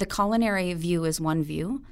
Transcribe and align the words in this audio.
The 0.00 0.06
culinary 0.06 0.72
view 0.72 1.04
is 1.04 1.20
one 1.20 1.42
view, 1.42 1.82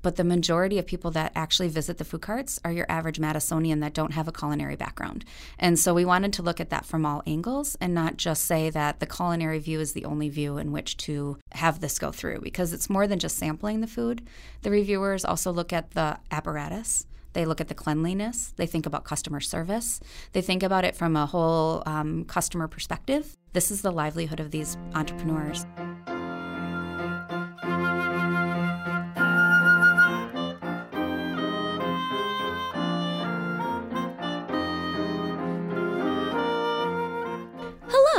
but 0.00 0.16
the 0.16 0.24
majority 0.24 0.78
of 0.78 0.86
people 0.86 1.10
that 1.10 1.32
actually 1.34 1.68
visit 1.68 1.98
the 1.98 2.04
food 2.04 2.22
carts 2.22 2.58
are 2.64 2.72
your 2.72 2.86
average 2.88 3.20
Madisonian 3.20 3.80
that 3.80 3.92
don't 3.92 4.14
have 4.14 4.26
a 4.26 4.32
culinary 4.32 4.74
background. 4.74 5.26
And 5.58 5.78
so 5.78 5.92
we 5.92 6.06
wanted 6.06 6.32
to 6.32 6.42
look 6.42 6.60
at 6.60 6.70
that 6.70 6.86
from 6.86 7.04
all 7.04 7.22
angles 7.26 7.76
and 7.78 7.92
not 7.92 8.16
just 8.16 8.46
say 8.46 8.70
that 8.70 9.00
the 9.00 9.06
culinary 9.06 9.58
view 9.58 9.80
is 9.80 9.92
the 9.92 10.06
only 10.06 10.30
view 10.30 10.56
in 10.56 10.72
which 10.72 10.96
to 11.08 11.36
have 11.52 11.80
this 11.80 11.98
go 11.98 12.10
through 12.10 12.40
because 12.40 12.72
it's 12.72 12.88
more 12.88 13.06
than 13.06 13.18
just 13.18 13.36
sampling 13.36 13.82
the 13.82 13.86
food. 13.86 14.26
The 14.62 14.70
reviewers 14.70 15.22
also 15.22 15.52
look 15.52 15.74
at 15.74 15.90
the 15.90 16.20
apparatus. 16.30 17.06
They 17.34 17.44
look 17.44 17.60
at 17.60 17.68
the 17.68 17.74
cleanliness. 17.74 18.54
They 18.56 18.66
think 18.66 18.86
about 18.86 19.04
customer 19.04 19.40
service. 19.40 20.00
They 20.32 20.40
think 20.40 20.62
about 20.62 20.86
it 20.86 20.96
from 20.96 21.16
a 21.16 21.26
whole 21.26 21.82
um, 21.84 22.24
customer 22.24 22.66
perspective. 22.66 23.36
This 23.52 23.70
is 23.70 23.82
the 23.82 23.92
livelihood 23.92 24.40
of 24.40 24.52
these 24.52 24.78
entrepreneurs. 24.94 25.66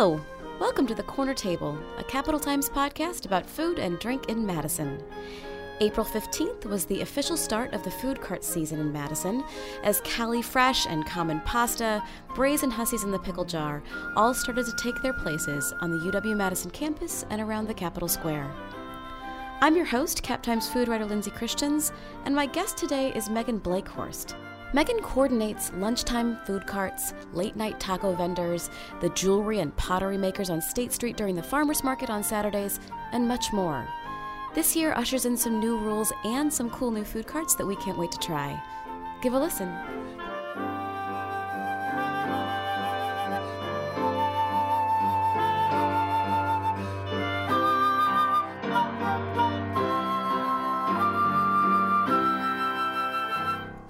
Hello! 0.03 0.20
Welcome 0.59 0.85
to 0.88 0.95
the 0.95 1.03
Corner 1.03 1.34
Table, 1.34 1.80
a 1.98 2.03
Capital 2.03 2.38
Times 2.38 2.70
podcast 2.70 3.25
about 3.25 3.49
food 3.49 3.80
and 3.80 3.98
drink 3.99 4.27
in 4.27 4.45
Madison. 4.45 5.02
April 5.80 6.05
15th 6.05 6.66
was 6.66 6.84
the 6.84 6.99
official 6.99 7.38
start 7.38 7.73
of 7.73 7.85
the 7.85 7.91
food 7.91 8.20
cart 8.20 8.44
season 8.44 8.81
in 8.81 8.91
Madison, 8.91 9.45
as 9.81 10.02
Cali 10.02 10.41
Fresh 10.41 10.88
and 10.88 11.05
Common 11.05 11.39
Pasta, 11.45 12.03
Brazen 12.35 12.70
Hussies 12.70 13.05
in 13.05 13.11
the 13.11 13.20
Pickle 13.20 13.45
Jar 13.45 13.81
all 14.17 14.34
started 14.34 14.66
to 14.66 14.75
take 14.75 15.02
their 15.02 15.13
places 15.13 15.73
on 15.80 15.89
the 15.89 16.11
UW 16.11 16.35
Madison 16.35 16.72
campus 16.72 17.23
and 17.30 17.39
around 17.39 17.70
the 17.70 17.73
Capitol 17.73 18.09
Square. 18.09 18.53
I'm 19.61 19.77
your 19.77 19.85
host, 19.85 20.22
Cap 20.22 20.44
Times 20.44 20.67
food 20.67 20.89
writer 20.89 21.05
Lindsay 21.05 21.31
Christians, 21.31 21.94
and 22.25 22.35
my 22.35 22.45
guest 22.45 22.75
today 22.75 23.14
is 23.16 23.30
Meghan 23.30 23.64
Blake-Horst. 23.64 24.36
Meghan 24.73 25.03
coordinates 25.03 25.71
lunchtime 25.77 26.39
food 26.47 26.66
carts, 26.66 27.13
late 27.31 27.55
night 27.55 27.79
taco 27.79 28.16
vendors, 28.16 28.71
the 29.02 29.09
jewelry 29.09 29.59
and 29.59 29.75
pottery 29.77 30.17
makers 30.17 30.49
on 30.49 30.63
State 30.63 30.91
Street 30.91 31.15
during 31.15 31.35
the 31.35 31.43
farmers 31.43 31.83
market 31.83 32.09
on 32.09 32.23
Saturdays, 32.23 32.80
and 33.11 33.27
much 33.27 33.53
more. 33.53 33.88
This 34.55 34.75
year 34.75 34.93
ushers 34.93 35.25
in 35.25 35.38
some 35.38 35.59
new 35.59 35.77
rules 35.77 36.11
and 36.25 36.52
some 36.52 36.71
cool 36.71 36.89
new 36.89 37.03
food 37.03 37.27
carts 37.27 37.53
that 37.53 37.67
we 37.67 37.75
can't 37.75 37.99
wait 37.99 38.11
to 38.13 38.17
try. 38.17 38.59
Give 39.21 39.33
a 39.33 39.39
listen. 39.39 39.71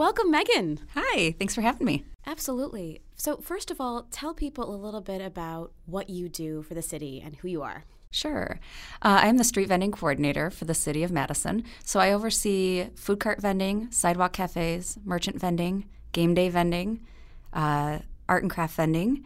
Welcome, 0.04 0.34
Meghan. 0.34 0.80
Hi, 0.96 1.34
thanks 1.40 1.56
for 1.56 1.62
having 1.62 1.88
me. 1.88 2.04
Absolutely. 2.28 3.00
So, 3.16 3.38
first 3.38 3.72
of 3.72 3.80
all, 3.80 4.06
tell 4.12 4.34
people 4.34 4.76
a 4.76 4.76
little 4.76 5.00
bit 5.00 5.22
about 5.22 5.72
what 5.86 6.09
you 6.09 6.28
do 6.28 6.62
for 6.62 6.73
the 6.73 6.82
city 6.82 7.22
and 7.23 7.38
who 7.38 7.48
you 7.48 7.62
are. 7.62 7.86
Sure. 8.12 8.59
Uh, 9.02 9.22
I'm 9.24 9.38
the 9.38 9.46
street 9.46 9.70
vending 9.70 9.94
coordinator 9.94 10.50
for 10.50 10.66
the 10.66 10.74
city 10.74 11.04
of 11.04 11.12
Madison. 11.14 11.64
So 11.86 12.02
I 12.02 12.12
oversee 12.12 12.90
food 12.96 13.22
cart 13.22 13.40
vending, 13.40 13.92
sidewalk 13.92 14.34
cafes, 14.34 14.98
merchant 15.06 15.40
vending, 15.40 15.86
game 16.12 16.34
day 16.34 16.50
vending, 16.50 17.08
uh, 17.54 18.00
art 18.28 18.44
and 18.44 18.52
craft 18.52 18.76
vending, 18.76 19.24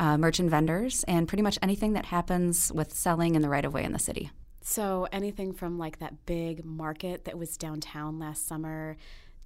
uh, 0.00 0.18
merchant 0.18 0.50
vendors, 0.50 1.04
and 1.04 1.28
pretty 1.28 1.42
much 1.42 1.56
anything 1.62 1.92
that 1.92 2.06
happens 2.06 2.72
with 2.72 2.92
selling 2.92 3.36
in 3.36 3.42
the 3.42 3.48
right 3.48 3.64
of 3.64 3.72
way 3.72 3.84
in 3.84 3.92
the 3.92 4.00
city. 4.00 4.32
So, 4.60 5.06
anything 5.12 5.52
from 5.52 5.78
like 5.78 6.00
that 6.00 6.26
big 6.26 6.64
market 6.64 7.26
that 7.26 7.38
was 7.38 7.56
downtown 7.56 8.18
last 8.18 8.48
summer 8.48 8.96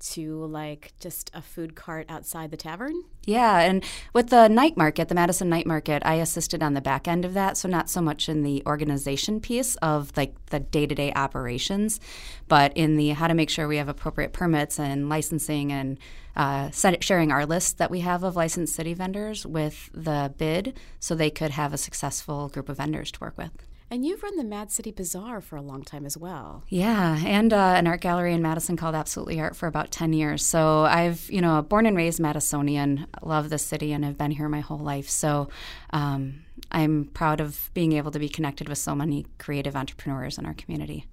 to 0.01 0.45
like 0.47 0.93
just 1.01 1.31
a 1.35 1.43
food 1.43 1.75
cart 1.75 2.07
outside 2.09 2.51
the 2.51 2.57
tavern? 2.57 3.05
Yeah, 3.27 3.61
and 3.61 3.85
with 4.13 4.31
the 4.31 4.49
night 4.49 4.77
market, 4.77 5.09
the 5.09 5.15
Madison 5.15 5.49
Night 5.49 5.67
Market, 5.67 6.03
I 6.05 6.15
assisted 6.15 6.63
on 6.63 6.75
the 6.75 6.81
back 6.81 7.07
end 7.07 7.25
of 7.25 7.35
that, 7.35 7.57
so 7.57 7.69
not 7.69 7.91
so 7.91 8.01
much 8.01 8.29
in 8.29 8.43
the 8.43 8.63
organization 8.67 9.41
piece 9.41 9.77
of 9.77 10.17
like 10.17 10.35
the 10.47 10.61
day-to-day 10.61 11.13
operations, 11.15 12.01
but 12.49 12.77
in 12.77 12.97
the 12.97 13.11
how 13.11 13.29
to 13.29 13.35
make 13.35 13.51
sure 13.51 13.69
we 13.69 13.77
have 13.77 13.89
appropriate 13.89 14.33
permits 14.33 14.79
and 14.79 15.09
licensing 15.09 15.71
and 15.71 15.99
uh, 16.37 16.71
sharing 17.01 17.31
our 17.31 17.45
list 17.45 17.79
that 17.79 17.91
we 17.91 18.01
have 18.01 18.23
of 18.23 18.37
licensed 18.37 18.75
city 18.75 18.95
vendors 18.95 19.45
with 19.45 19.91
the 19.93 20.33
bid 20.39 20.79
so 20.99 21.15
they 21.15 21.31
could 21.31 21.51
have 21.51 21.73
a 21.73 21.79
successful 21.79 22.49
group 22.49 22.69
of 22.69 22.79
vendors 22.79 23.11
to 23.11 23.21
work 23.21 23.37
with. 23.37 23.51
And 23.93 24.07
you've 24.07 24.23
run 24.23 24.37
the 24.37 24.45
Mad 24.45 24.71
City 24.71 24.93
Bazaar 24.93 25.41
for 25.41 25.57
a 25.57 25.63
long 25.63 25.83
time 25.83 26.07
as 26.07 26.17
well. 26.17 26.63
Yeah, 26.69 27.19
and 27.27 27.53
uh, 27.53 27.75
an 27.77 27.89
art 27.89 28.01
gallery 28.01 28.33
in 28.33 28.41
Madison 28.41 28.77
called 28.77 28.95
Absolutely 28.95 29.41
Art 29.41 29.57
for 29.57 29.67
about 29.67 29.91
10 29.91 30.13
years. 30.13 30.47
So 30.47 30.83
I've, 30.83 31.29
you 31.29 31.41
know, 31.41 31.61
born 31.63 31.87
and 31.87 31.97
raised 31.97 32.21
Madisonian, 32.21 33.07
love 33.21 33.51
the 33.51 33.59
city, 33.59 33.93
and 33.93 34.05
have 34.05 34.17
been 34.17 34.31
here 34.31 34.49
my 34.49 34.61
whole 34.61 34.79
life. 34.79 35.11
So 35.11 35.49
um, 35.93 36.45
I'm 36.71 37.07
proud 37.07 37.41
of 37.41 37.69
being 37.75 37.93
able 37.95 38.13
to 38.13 38.21
be 38.21 38.29
connected 38.29 38.69
with 38.69 38.79
so 38.79 38.95
many 38.95 39.27
creative 39.39 39.75
entrepreneurs 39.75 40.39
in 40.39 40.47
our 40.47 40.55
community 40.55 41.07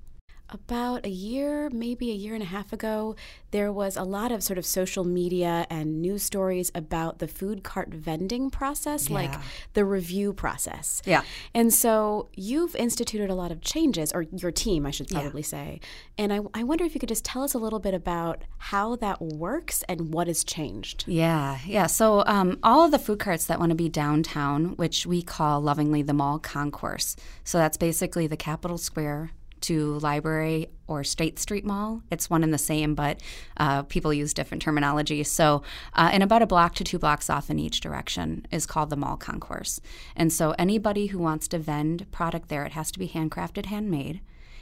about 0.49 1.05
a 1.05 1.09
year, 1.09 1.69
maybe 1.71 2.11
a 2.11 2.13
year 2.15 2.33
and 2.33 2.43
a 2.43 2.47
half 2.47 2.71
ago, 2.71 3.15
there 3.51 3.71
was 3.71 3.97
a 3.97 4.03
lot 4.03 4.31
of 4.31 4.43
sort 4.43 4.57
of 4.57 4.65
social 4.65 5.03
media 5.03 5.65
and 5.69 6.01
news 6.01 6.23
stories 6.23 6.71
about 6.75 7.19
the 7.19 7.27
food 7.27 7.63
cart 7.63 7.89
vending 7.89 8.49
process, 8.49 9.09
yeah. 9.09 9.15
like 9.15 9.33
the 9.73 9.83
review 9.83 10.33
process. 10.33 11.01
Yeah. 11.05 11.23
And 11.53 11.73
so 11.73 12.29
you've 12.33 12.75
instituted 12.75 13.29
a 13.29 13.35
lot 13.35 13.51
of 13.51 13.61
changes, 13.61 14.11
or 14.13 14.23
your 14.23 14.51
team, 14.51 14.85
I 14.85 14.91
should 14.91 15.07
probably 15.07 15.41
yeah. 15.41 15.47
say. 15.47 15.79
And 16.17 16.33
I, 16.33 16.39
I 16.53 16.63
wonder 16.63 16.83
if 16.83 16.93
you 16.93 16.99
could 16.99 17.09
just 17.09 17.25
tell 17.25 17.43
us 17.43 17.53
a 17.53 17.59
little 17.59 17.79
bit 17.79 17.93
about 17.93 18.43
how 18.57 18.95
that 18.97 19.21
works 19.21 19.83
and 19.89 20.13
what 20.13 20.27
has 20.27 20.43
changed. 20.43 21.05
Yeah. 21.07 21.59
Yeah. 21.65 21.87
So 21.87 22.23
um, 22.25 22.59
all 22.63 22.85
of 22.85 22.91
the 22.91 22.99
food 22.99 23.19
carts 23.19 23.45
that 23.45 23.59
want 23.59 23.69
to 23.71 23.75
be 23.75 23.89
downtown, 23.89 24.75
which 24.77 25.05
we 25.05 25.21
call 25.21 25.61
lovingly 25.61 26.01
the 26.01 26.13
mall 26.13 26.39
concourse. 26.39 27.15
So 27.43 27.57
that's 27.57 27.77
basically 27.77 28.27
the 28.27 28.37
Capitol 28.37 28.77
Square 28.77 29.31
to 29.61 29.99
Library 29.99 30.67
or 30.87 31.03
State 31.03 31.39
Street 31.39 31.65
Mall. 31.65 32.01
It's 32.11 32.29
one 32.29 32.43
and 32.43 32.53
the 32.53 32.57
same, 32.57 32.95
but 32.95 33.21
uh, 33.57 33.83
people 33.83 34.13
use 34.13 34.33
different 34.33 34.61
terminology. 34.61 35.23
So, 35.23 35.63
uh, 35.93 36.09
and 36.11 36.23
about 36.23 36.41
a 36.41 36.47
block 36.47 36.75
to 36.75 36.83
two 36.83 36.99
blocks 36.99 37.29
off 37.29 37.49
in 37.49 37.59
each 37.59 37.81
direction 37.81 38.45
is 38.51 38.65
called 38.65 38.89
the 38.89 38.95
mall 38.95 39.17
concourse. 39.17 39.79
And 40.15 40.31
so, 40.31 40.55
anybody 40.57 41.07
who 41.07 41.19
wants 41.19 41.47
to 41.49 41.59
vend 41.59 42.09
product 42.11 42.49
there, 42.49 42.65
it 42.65 42.73
has 42.73 42.91
to 42.91 42.99
be 42.99 43.09
handcrafted, 43.09 43.65
handmade. 43.65 44.21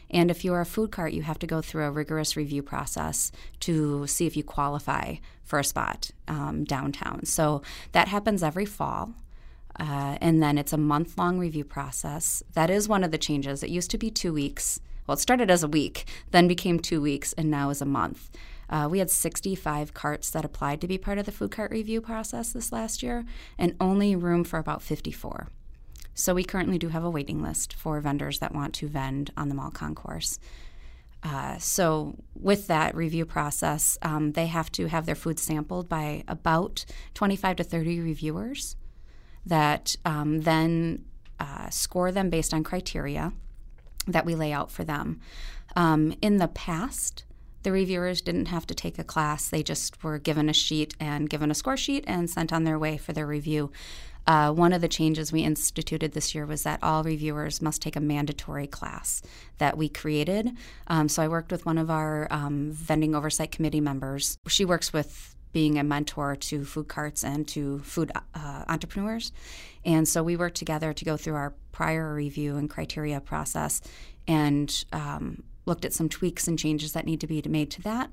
And 0.09 0.29
if 0.29 0.45
you're 0.45 0.61
a 0.61 0.65
food 0.65 0.91
cart, 0.91 1.13
you 1.13 1.23
have 1.23 1.39
to 1.39 1.47
go 1.47 1.61
through 1.61 1.85
a 1.85 1.91
rigorous 1.91 2.37
review 2.37 2.61
process 2.61 3.31
to 3.61 4.05
see 4.07 4.27
if 4.27 4.37
you 4.37 4.43
qualify 4.43 5.15
for 5.43 5.59
a 5.59 5.63
spot 5.63 6.11
um, 6.27 6.63
downtown. 6.63 7.25
So 7.25 7.61
that 7.91 8.07
happens 8.07 8.43
every 8.43 8.65
fall. 8.65 9.13
Uh, 9.79 10.17
and 10.21 10.41
then 10.41 10.57
it's 10.57 10.73
a 10.73 10.77
month 10.77 11.17
long 11.17 11.37
review 11.37 11.63
process. 11.63 12.43
That 12.53 12.69
is 12.69 12.87
one 12.87 13.03
of 13.03 13.11
the 13.11 13.17
changes. 13.17 13.63
It 13.63 13.69
used 13.69 13.91
to 13.91 13.97
be 13.97 14.09
two 14.09 14.33
weeks. 14.33 14.79
Well, 15.05 15.15
it 15.15 15.19
started 15.19 15.51
as 15.51 15.63
a 15.63 15.67
week, 15.67 16.05
then 16.31 16.47
became 16.47 16.79
two 16.79 17.01
weeks, 17.01 17.33
and 17.33 17.51
now 17.51 17.69
is 17.69 17.81
a 17.81 17.85
month. 17.85 18.29
Uh, 18.69 18.87
we 18.89 18.99
had 18.99 19.11
65 19.11 19.93
carts 19.93 20.31
that 20.31 20.45
applied 20.45 20.81
to 20.81 20.87
be 20.87 20.97
part 20.97 21.19
of 21.19 21.25
the 21.25 21.31
food 21.31 21.51
cart 21.51 21.71
review 21.71 22.01
process 22.01 22.51
this 22.51 22.71
last 22.71 23.03
year, 23.03 23.25
and 23.57 23.75
only 23.79 24.15
room 24.15 24.43
for 24.43 24.57
about 24.57 24.81
54. 24.81 25.49
So 26.15 26.33
we 26.33 26.43
currently 26.43 26.77
do 26.77 26.89
have 26.89 27.03
a 27.03 27.09
waiting 27.09 27.43
list 27.43 27.73
for 27.73 27.99
vendors 27.99 28.39
that 28.39 28.55
want 28.55 28.73
to 28.75 28.87
vend 28.87 29.31
on 29.37 29.49
the 29.49 29.55
mall 29.55 29.69
concourse. 29.69 30.39
Uh, 31.21 31.57
so, 31.57 32.15
with 32.39 32.67
that 32.67 32.93
review 32.93 33.25
process, 33.25 33.97
um, 34.03 34.33
they 34.33 34.45
have 34.45 34.71
to 34.71 34.85
have 34.85 35.07
their 35.07 35.15
food 35.15 35.39
sampled 35.39 35.89
by 35.89 36.23
about 36.27 36.85
25 37.15 37.55
to 37.55 37.63
30 37.63 37.99
reviewers 37.99 38.75
that 39.45 39.95
um, 40.05 40.41
then 40.41 41.05
uh, 41.39 41.69
score 41.69 42.11
them 42.11 42.29
based 42.29 42.53
on 42.53 42.63
criteria 42.63 43.33
that 44.07 44.25
we 44.25 44.35
lay 44.35 44.51
out 44.51 44.71
for 44.71 44.83
them. 44.83 45.19
Um, 45.75 46.13
in 46.21 46.37
the 46.37 46.47
past, 46.47 47.23
the 47.63 47.71
reviewers 47.71 48.21
didn't 48.21 48.47
have 48.47 48.67
to 48.67 48.75
take 48.75 48.99
a 48.99 49.03
class. 49.03 49.49
They 49.49 49.63
just 49.63 50.03
were 50.03 50.19
given 50.19 50.49
a 50.49 50.53
sheet 50.53 50.93
and 50.99 51.29
given 51.29 51.49
a 51.49 51.55
score 51.55 51.77
sheet 51.77 52.03
and 52.07 52.29
sent 52.29 52.53
on 52.53 52.63
their 52.63 52.77
way 52.77 52.97
for 52.97 53.11
their 53.11 53.27
review. 53.27 53.71
Uh, 54.27 54.51
one 54.51 54.73
of 54.73 54.81
the 54.81 54.87
changes 54.87 55.31
we 55.31 55.41
instituted 55.41 56.13
this 56.13 56.33
year 56.33 56.45
was 56.45 56.63
that 56.63 56.81
all 56.81 57.03
reviewers 57.03 57.61
must 57.61 57.81
take 57.81 57.95
a 57.95 57.99
mandatory 57.99 58.65
class 58.65 59.21
that 59.59 59.77
we 59.77 59.87
created. 59.87 60.51
Um, 60.87 61.09
so 61.09 61.21
I 61.21 61.27
worked 61.27 61.51
with 61.51 61.65
one 61.65 61.77
of 61.77 61.91
our 61.91 62.27
um, 62.31 62.71
vending 62.71 63.13
oversight 63.13 63.51
committee 63.51 63.81
members. 63.81 64.39
She 64.47 64.65
works 64.65 64.91
with 64.91 65.34
being 65.55 65.79
a 65.79 65.83
mentor 65.85 66.35
to 66.35 66.65
food 66.65 66.89
carts 66.89 67.23
and 67.23 67.47
to 67.47 67.79
food 67.79 68.11
uh, 68.33 68.65
entrepreneurs. 68.67 69.31
And 69.85 70.05
so 70.05 70.21
we 70.21 70.35
worked 70.35 70.57
together 70.57 70.91
to 70.91 71.05
go 71.05 71.15
through 71.15 71.35
our 71.35 71.53
prior 71.71 72.13
review 72.13 72.57
and 72.57 72.69
criteria 72.69 73.21
process 73.21 73.79
and 74.27 74.83
um, 74.91 75.43
looked 75.65 75.85
at 75.85 75.93
some 75.93 76.09
tweaks 76.09 76.45
and 76.49 76.59
changes 76.59 76.91
that 76.91 77.05
need 77.05 77.21
to 77.21 77.27
be 77.27 77.41
made 77.47 77.71
to 77.71 77.81
that, 77.83 78.09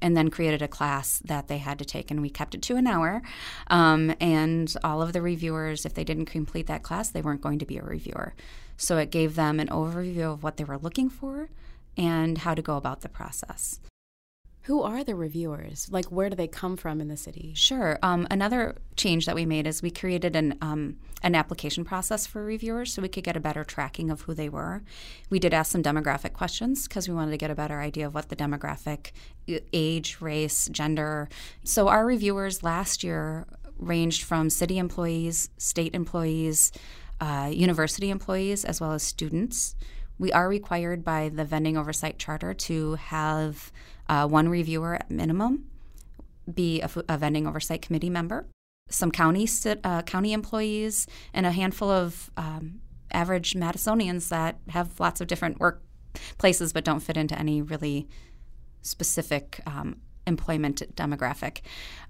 and 0.00 0.16
then 0.16 0.30
created 0.30 0.62
a 0.62 0.68
class 0.68 1.18
that 1.24 1.48
they 1.48 1.58
had 1.58 1.80
to 1.80 1.84
take. 1.84 2.12
And 2.12 2.22
we 2.22 2.30
kept 2.30 2.54
it 2.54 2.62
to 2.62 2.76
an 2.76 2.86
hour. 2.86 3.22
Um, 3.66 4.14
and 4.20 4.72
all 4.84 5.02
of 5.02 5.12
the 5.12 5.20
reviewers, 5.20 5.84
if 5.84 5.94
they 5.94 6.04
didn't 6.04 6.26
complete 6.26 6.68
that 6.68 6.84
class, 6.84 7.08
they 7.08 7.22
weren't 7.22 7.40
going 7.40 7.58
to 7.58 7.66
be 7.66 7.76
a 7.76 7.82
reviewer. 7.82 8.34
So 8.76 8.98
it 8.98 9.10
gave 9.10 9.34
them 9.34 9.58
an 9.58 9.66
overview 9.66 10.32
of 10.32 10.44
what 10.44 10.58
they 10.58 10.64
were 10.64 10.78
looking 10.78 11.10
for 11.10 11.50
and 11.96 12.38
how 12.38 12.54
to 12.54 12.62
go 12.62 12.76
about 12.76 13.00
the 13.00 13.08
process. 13.08 13.80
Who 14.64 14.82
are 14.82 15.04
the 15.04 15.14
reviewers? 15.14 15.88
Like, 15.90 16.06
where 16.06 16.30
do 16.30 16.36
they 16.36 16.48
come 16.48 16.78
from 16.78 17.02
in 17.02 17.08
the 17.08 17.18
city? 17.18 17.52
Sure. 17.54 17.98
Um, 18.02 18.26
another 18.30 18.76
change 18.96 19.26
that 19.26 19.34
we 19.34 19.44
made 19.44 19.66
is 19.66 19.82
we 19.82 19.90
created 19.90 20.34
an 20.34 20.56
um, 20.62 20.96
an 21.22 21.34
application 21.34 21.84
process 21.84 22.26
for 22.26 22.44
reviewers, 22.44 22.92
so 22.92 23.02
we 23.02 23.08
could 23.08 23.24
get 23.24 23.36
a 23.36 23.40
better 23.40 23.64
tracking 23.64 24.10
of 24.10 24.22
who 24.22 24.34
they 24.34 24.48
were. 24.48 24.82
We 25.30 25.38
did 25.38 25.52
ask 25.52 25.72
some 25.72 25.82
demographic 25.82 26.32
questions 26.32 26.88
because 26.88 27.08
we 27.08 27.14
wanted 27.14 27.32
to 27.32 27.38
get 27.38 27.50
a 27.50 27.54
better 27.54 27.80
idea 27.80 28.06
of 28.06 28.14
what 28.14 28.28
the 28.30 28.36
demographic, 28.36 29.12
age, 29.72 30.18
race, 30.20 30.68
gender. 30.70 31.28
So 31.62 31.88
our 31.88 32.06
reviewers 32.06 32.62
last 32.62 33.04
year 33.04 33.46
ranged 33.78 34.22
from 34.22 34.48
city 34.48 34.78
employees, 34.78 35.50
state 35.58 35.94
employees, 35.94 36.72
uh, 37.20 37.50
university 37.52 38.10
employees, 38.10 38.64
as 38.64 38.80
well 38.80 38.92
as 38.92 39.02
students. 39.02 39.76
We 40.18 40.32
are 40.32 40.48
required 40.48 41.04
by 41.04 41.28
the 41.28 41.44
vending 41.44 41.76
oversight 41.76 42.18
charter 42.18 42.54
to 42.54 42.94
have 42.94 43.72
uh, 44.08 44.26
one 44.28 44.48
reviewer 44.48 44.94
at 44.94 45.10
minimum, 45.10 45.66
be 46.52 46.82
a, 46.82 47.18
vending 47.18 47.46
oversight 47.46 47.82
committee 47.82 48.10
member, 48.10 48.46
some 48.88 49.10
county 49.10 49.48
uh, 49.82 50.02
county 50.02 50.32
employees, 50.32 51.06
and 51.32 51.46
a 51.46 51.52
handful 51.52 51.90
of 51.90 52.30
um, 52.36 52.80
average 53.10 53.54
Madisonians 53.54 54.28
that 54.28 54.58
have 54.68 55.00
lots 55.00 55.20
of 55.20 55.26
different 55.26 55.58
work 55.58 55.82
places 56.38 56.72
but 56.72 56.84
don't 56.84 57.00
fit 57.00 57.16
into 57.16 57.36
any 57.38 57.60
really 57.60 58.08
specific 58.82 59.60
um, 59.66 59.96
employment 60.26 60.82
demographic. 60.94 61.60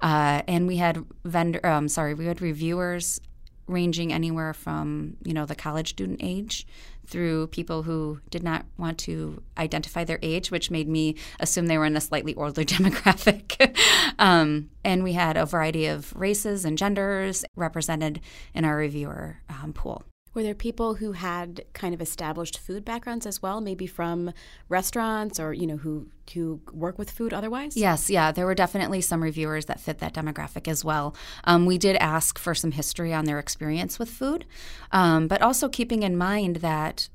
Uh, 0.01 0.43
and 0.47 0.67
we 0.67 0.77
had 0.77 1.05
vendor, 1.25 1.65
um, 1.65 1.89
sorry, 1.89 2.15
we 2.15 2.27
had 2.27 2.41
reviewers 2.41 3.21
ranging 3.67 4.13
anywhere 4.13 4.53
from 4.53 5.17
you 5.25 5.33
know 5.33 5.47
the 5.47 5.55
college 5.55 5.91
student 5.91 6.21
age 6.23 6.67
through 7.07 7.47
people 7.49 7.83
who 7.83 8.21
did 8.31 8.43
not 8.43 8.65
want 8.79 8.99
to 8.99 9.43
identify 9.59 10.05
their 10.05 10.19
age, 10.23 10.51
which 10.51 10.71
made 10.71 10.89
me 10.89 11.17
assume 11.39 11.67
they 11.67 11.77
were 11.77 11.85
in 11.85 11.97
a 11.97 12.01
slightly 12.01 12.35
older 12.35 12.63
demographic. 12.65 13.77
um, 14.19 14.71
and 14.85 15.05
we 15.05 15.13
had 15.13 15.37
a 15.37 15.47
variety 15.47 15.87
of 15.87 16.15
races 16.17 16.65
and 16.65 16.79
genders 16.79 17.45
represented 17.57 18.21
in 18.55 18.65
our 18.65 18.77
reviewer 18.77 19.39
um, 19.51 19.73
pool. 19.73 20.03
Were 20.35 20.43
there 20.43 20.55
people 20.55 20.97
who 20.97 21.13
had 21.13 21.65
kind 21.73 21.95
of 21.95 22.03
established 22.03 22.59
food 22.59 22.85
backgrounds 22.85 23.25
as 23.25 23.41
well, 23.41 23.61
maybe 23.61 23.87
from 23.87 24.33
restaurants 24.69 25.39
or 25.39 25.53
you 25.53 25.67
know 25.67 25.77
who 25.77 26.09
who 26.35 26.61
work 26.73 26.99
with 26.99 27.11
food 27.11 27.33
otherwise? 27.33 27.77
Yes, 27.77 28.11
yeah, 28.11 28.33
there 28.33 28.45
were 28.45 28.55
definitely 28.55 29.01
some 29.01 29.23
reviewers 29.23 29.67
that 29.67 29.79
fit 29.79 29.99
that 30.01 30.13
demographic 30.13 30.67
as 30.67 30.85
well. 30.85 31.15
Um, 31.45 31.67
we 31.67 31.79
did 31.79 31.97
ask 31.97 32.39
for 32.39 32.55
some 32.55 32.73
history 32.73 33.15
on 33.15 33.27
their 33.27 33.39
experience 33.39 33.99
with 34.01 34.11
food, 34.11 34.45
um, 34.91 35.29
but 35.29 35.41
also 35.41 35.69
keeping 35.69 36.03
in 36.03 36.17
mind 36.17 36.57
that 36.57 37.09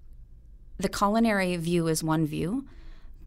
the 0.77 0.89
culinary 0.89 1.57
view 1.57 1.87
is 1.87 2.01
one 2.01 2.25
view 2.25 2.65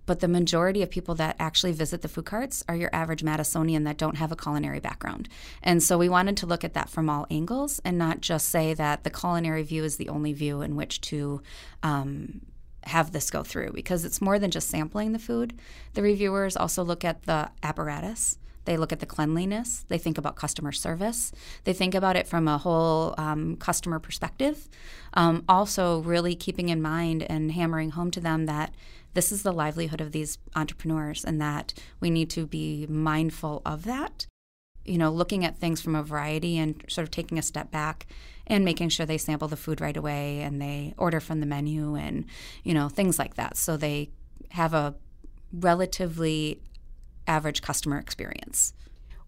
but 0.06 0.20
the 0.20 0.28
majority 0.28 0.82
of 0.82 0.90
people 0.90 1.14
that 1.16 1.36
actually 1.38 1.72
visit 1.72 2.02
the 2.02 2.08
food 2.08 2.24
carts 2.24 2.64
are 2.68 2.76
your 2.76 2.90
average 2.92 3.22
Madisonian 3.22 3.84
that 3.84 3.98
don't 3.98 4.16
have 4.16 4.32
a 4.32 4.36
culinary 4.36 4.80
background. 4.80 5.28
And 5.62 5.82
so 5.82 5.98
we 5.98 6.08
wanted 6.08 6.36
to 6.38 6.46
look 6.46 6.64
at 6.64 6.74
that 6.74 6.90
from 6.90 7.08
all 7.08 7.26
angles 7.30 7.80
and 7.84 7.98
not 7.98 8.20
just 8.20 8.48
say 8.48 8.74
that 8.74 9.04
the 9.04 9.10
culinary 9.10 9.62
view 9.62 9.84
is 9.84 9.96
the 9.96 10.08
only 10.08 10.32
view 10.32 10.62
in 10.62 10.76
which 10.76 11.00
to 11.02 11.42
um, 11.82 12.40
have 12.84 13.12
this 13.12 13.30
go 13.30 13.42
through 13.42 13.72
because 13.72 14.04
it's 14.04 14.20
more 14.20 14.38
than 14.38 14.50
just 14.50 14.68
sampling 14.68 15.12
the 15.12 15.18
food. 15.18 15.58
The 15.94 16.02
reviewers 16.02 16.56
also 16.56 16.82
look 16.82 17.04
at 17.04 17.22
the 17.24 17.50
apparatus. 17.62 18.38
They 18.64 18.76
look 18.76 18.92
at 18.92 19.00
the 19.00 19.06
cleanliness. 19.06 19.84
They 19.88 19.98
think 19.98 20.18
about 20.18 20.36
customer 20.36 20.72
service. 20.72 21.32
They 21.64 21.72
think 21.72 21.94
about 21.94 22.16
it 22.16 22.26
from 22.26 22.46
a 22.46 22.58
whole 22.58 23.14
um, 23.18 23.56
customer 23.56 23.98
perspective. 23.98 24.68
Um, 25.14 25.44
also, 25.48 26.00
really 26.00 26.34
keeping 26.34 26.68
in 26.68 26.80
mind 26.80 27.24
and 27.24 27.52
hammering 27.52 27.90
home 27.90 28.10
to 28.12 28.20
them 28.20 28.46
that 28.46 28.72
this 29.14 29.32
is 29.32 29.42
the 29.42 29.52
livelihood 29.52 30.00
of 30.00 30.12
these 30.12 30.38
entrepreneurs 30.54 31.24
and 31.24 31.40
that 31.40 31.74
we 32.00 32.10
need 32.10 32.30
to 32.30 32.46
be 32.46 32.86
mindful 32.88 33.62
of 33.66 33.84
that. 33.84 34.26
You 34.84 34.98
know, 34.98 35.10
looking 35.10 35.44
at 35.44 35.58
things 35.58 35.80
from 35.80 35.94
a 35.94 36.02
variety 36.02 36.58
and 36.58 36.82
sort 36.88 37.04
of 37.04 37.10
taking 37.10 37.38
a 37.38 37.42
step 37.42 37.70
back 37.70 38.06
and 38.46 38.64
making 38.64 38.88
sure 38.88 39.06
they 39.06 39.18
sample 39.18 39.48
the 39.48 39.56
food 39.56 39.80
right 39.80 39.96
away 39.96 40.40
and 40.40 40.60
they 40.60 40.94
order 40.96 41.20
from 41.20 41.40
the 41.40 41.46
menu 41.46 41.94
and, 41.94 42.24
you 42.64 42.74
know, 42.74 42.88
things 42.88 43.18
like 43.18 43.34
that. 43.34 43.56
So 43.56 43.76
they 43.76 44.10
have 44.50 44.74
a 44.74 44.94
relatively 45.52 46.60
average 47.26 47.62
customer 47.62 47.98
experience. 47.98 48.72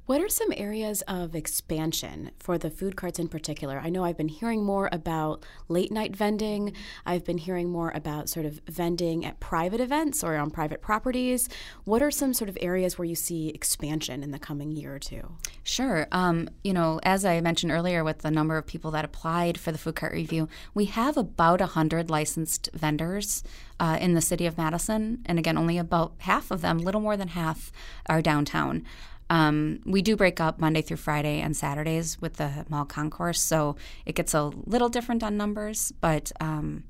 What 0.07 0.21
are 0.21 0.29
some 0.29 0.53
areas 0.55 1.01
of 1.09 1.35
expansion 1.35 2.31
for 2.39 2.59
the 2.59 2.69
food 2.69 2.95
carts 2.95 3.19
in 3.19 3.27
particular? 3.27 3.81
I 3.83 3.89
know 3.89 4.05
I've 4.05 4.19
been 4.19 4.29
hearing 4.29 4.63
more 4.63 4.91
about 4.93 5.47
late 5.67 5.91
night 5.91 6.15
vending. 6.15 6.75
I've 7.07 7.25
been 7.25 7.39
hearing 7.39 7.71
more 7.71 7.91
about 7.95 8.29
sort 8.29 8.45
of 8.45 8.61
vending 8.69 9.25
at 9.25 9.41
private 9.41 9.81
events 9.81 10.23
or 10.23 10.37
on 10.37 10.51
private 10.51 10.83
properties. 10.83 11.49
What 11.85 12.03
are 12.03 12.11
some 12.11 12.35
sort 12.35 12.51
of 12.51 12.59
areas 12.61 12.99
where 12.99 13.07
you 13.07 13.15
see 13.15 13.49
expansion 13.49 14.23
in 14.23 14.31
the 14.31 14.39
coming 14.39 14.73
year 14.73 14.95
or 14.95 14.99
two? 14.99 15.37
Sure. 15.63 16.07
Um, 16.13 16.51
you 16.63 16.75
know, 16.75 17.01
as 17.03 17.25
I 17.25 17.41
mentioned 17.41 17.73
earlier, 17.73 18.05
with 18.05 18.19
the 18.19 18.31
number 18.31 18.59
of 18.59 18.67
people 18.67 18.91
that 18.91 19.07
applied 19.07 19.57
for 19.57 19.73
the 19.73 19.79
food 19.79 19.97
cart 19.97 20.13
review, 20.13 20.51
we 20.75 20.85
have 20.85 21.17
about 21.17 21.61
100 21.61 22.11
licensed 22.11 22.69
vendors 22.75 23.43
uh, 23.81 23.97
in 23.99 24.13
the 24.13 24.21
city 24.21 24.45
of 24.45 24.59
Madison. 24.59 25.23
And 25.25 25.39
again, 25.39 25.57
only 25.57 25.79
about 25.79 26.13
half 26.19 26.51
of 26.51 26.61
them, 26.61 26.77
little 26.77 27.01
more 27.01 27.17
than 27.17 27.29
half, 27.29 27.73
are 28.07 28.21
downtown. 28.21 28.85
Um, 29.31 29.81
we 29.85 30.03
do 30.03 30.17
break 30.17 30.41
up 30.41 30.61
Monday 30.61 30.83
through 30.83 30.99
Friday 30.99 31.41
and 31.41 31.57
Saturdays 31.57 32.21
with 32.21 32.35
the 32.35 32.67
mall 32.69 32.85
concourse, 32.85 33.41
so 33.41 33.77
it 34.05 34.15
gets 34.15 34.35
a 34.35 34.45
little 34.45 34.89
different 34.89 35.23
on 35.23 35.37
numbers, 35.37 35.93
but. 36.01 36.33
Um, 36.41 36.85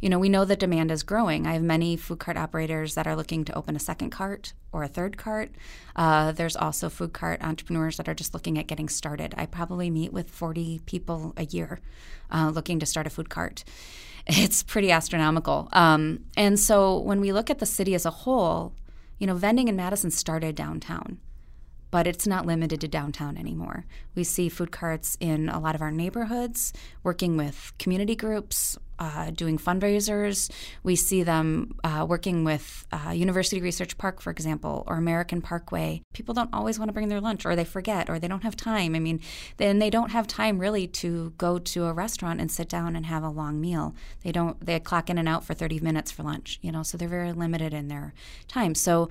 you 0.00 0.10
know, 0.10 0.18
we 0.18 0.28
know 0.28 0.44
the 0.44 0.56
demand 0.56 0.90
is 0.90 1.02
growing. 1.02 1.46
I 1.46 1.54
have 1.54 1.62
many 1.62 1.96
food 1.96 2.18
cart 2.18 2.36
operators 2.36 2.94
that 2.94 3.06
are 3.06 3.16
looking 3.16 3.44
to 3.46 3.54
open 3.54 3.76
a 3.76 3.80
second 3.80 4.10
cart 4.10 4.52
or 4.70 4.82
a 4.82 4.88
third 4.88 5.16
cart. 5.16 5.50
Uh, 5.94 6.32
there's 6.32 6.54
also 6.54 6.90
food 6.90 7.14
cart 7.14 7.42
entrepreneurs 7.42 7.96
that 7.96 8.08
are 8.08 8.14
just 8.14 8.34
looking 8.34 8.58
at 8.58 8.66
getting 8.66 8.88
started. 8.88 9.34
I 9.38 9.46
probably 9.46 9.88
meet 9.88 10.12
with 10.12 10.28
40 10.28 10.82
people 10.84 11.32
a 11.36 11.46
year 11.46 11.80
uh, 12.30 12.50
looking 12.54 12.78
to 12.80 12.86
start 12.86 13.06
a 13.06 13.10
food 13.10 13.30
cart. 13.30 13.64
It's 14.28 14.64
pretty 14.64 14.90
astronomical. 14.90 15.68
Um, 15.72 16.24
and 16.36 16.58
so 16.58 16.98
when 16.98 17.20
we 17.20 17.32
look 17.32 17.48
at 17.48 17.60
the 17.60 17.66
city 17.66 17.94
as 17.94 18.04
a 18.04 18.10
whole, 18.10 18.72
you 19.18 19.26
know, 19.28 19.36
vending 19.36 19.68
in 19.68 19.76
Madison 19.76 20.10
started 20.10 20.56
downtown 20.56 21.18
but 21.90 22.06
it's 22.06 22.26
not 22.26 22.46
limited 22.46 22.80
to 22.80 22.88
downtown 22.88 23.36
anymore. 23.36 23.84
We 24.14 24.24
see 24.24 24.48
food 24.48 24.72
carts 24.72 25.16
in 25.20 25.48
a 25.48 25.60
lot 25.60 25.74
of 25.74 25.82
our 25.82 25.90
neighborhoods, 25.90 26.72
working 27.02 27.36
with 27.36 27.72
community 27.78 28.16
groups, 28.16 28.76
uh, 28.98 29.30
doing 29.30 29.58
fundraisers. 29.58 30.50
We 30.82 30.96
see 30.96 31.22
them 31.22 31.74
uh, 31.84 32.06
working 32.08 32.44
with 32.44 32.86
uh, 32.92 33.10
University 33.10 33.60
Research 33.60 33.98
Park, 33.98 34.20
for 34.20 34.30
example, 34.30 34.84
or 34.86 34.96
American 34.96 35.42
Parkway. 35.42 36.02
People 36.14 36.34
don't 36.34 36.52
always 36.52 36.78
want 36.78 36.88
to 36.88 36.92
bring 36.92 37.08
their 37.08 37.20
lunch, 37.20 37.44
or 37.44 37.54
they 37.54 37.64
forget, 37.64 38.08
or 38.08 38.18
they 38.18 38.28
don't 38.28 38.42
have 38.42 38.56
time. 38.56 38.94
I 38.94 38.98
mean, 38.98 39.20
then 39.58 39.78
they 39.78 39.90
don't 39.90 40.10
have 40.10 40.26
time 40.26 40.58
really 40.58 40.86
to 40.88 41.34
go 41.36 41.58
to 41.58 41.84
a 41.84 41.92
restaurant 41.92 42.40
and 42.40 42.50
sit 42.50 42.68
down 42.68 42.96
and 42.96 43.06
have 43.06 43.22
a 43.22 43.28
long 43.28 43.60
meal. 43.60 43.94
They 44.22 44.32
don't. 44.32 44.64
They 44.64 44.80
clock 44.80 45.10
in 45.10 45.18
and 45.18 45.28
out 45.28 45.44
for 45.44 45.54
30 45.54 45.80
minutes 45.80 46.10
for 46.10 46.22
lunch. 46.22 46.58
You 46.62 46.72
know, 46.72 46.82
so 46.82 46.96
they're 46.96 47.08
very 47.08 47.32
limited 47.32 47.74
in 47.74 47.88
their 47.88 48.14
time. 48.48 48.74
So 48.74 49.10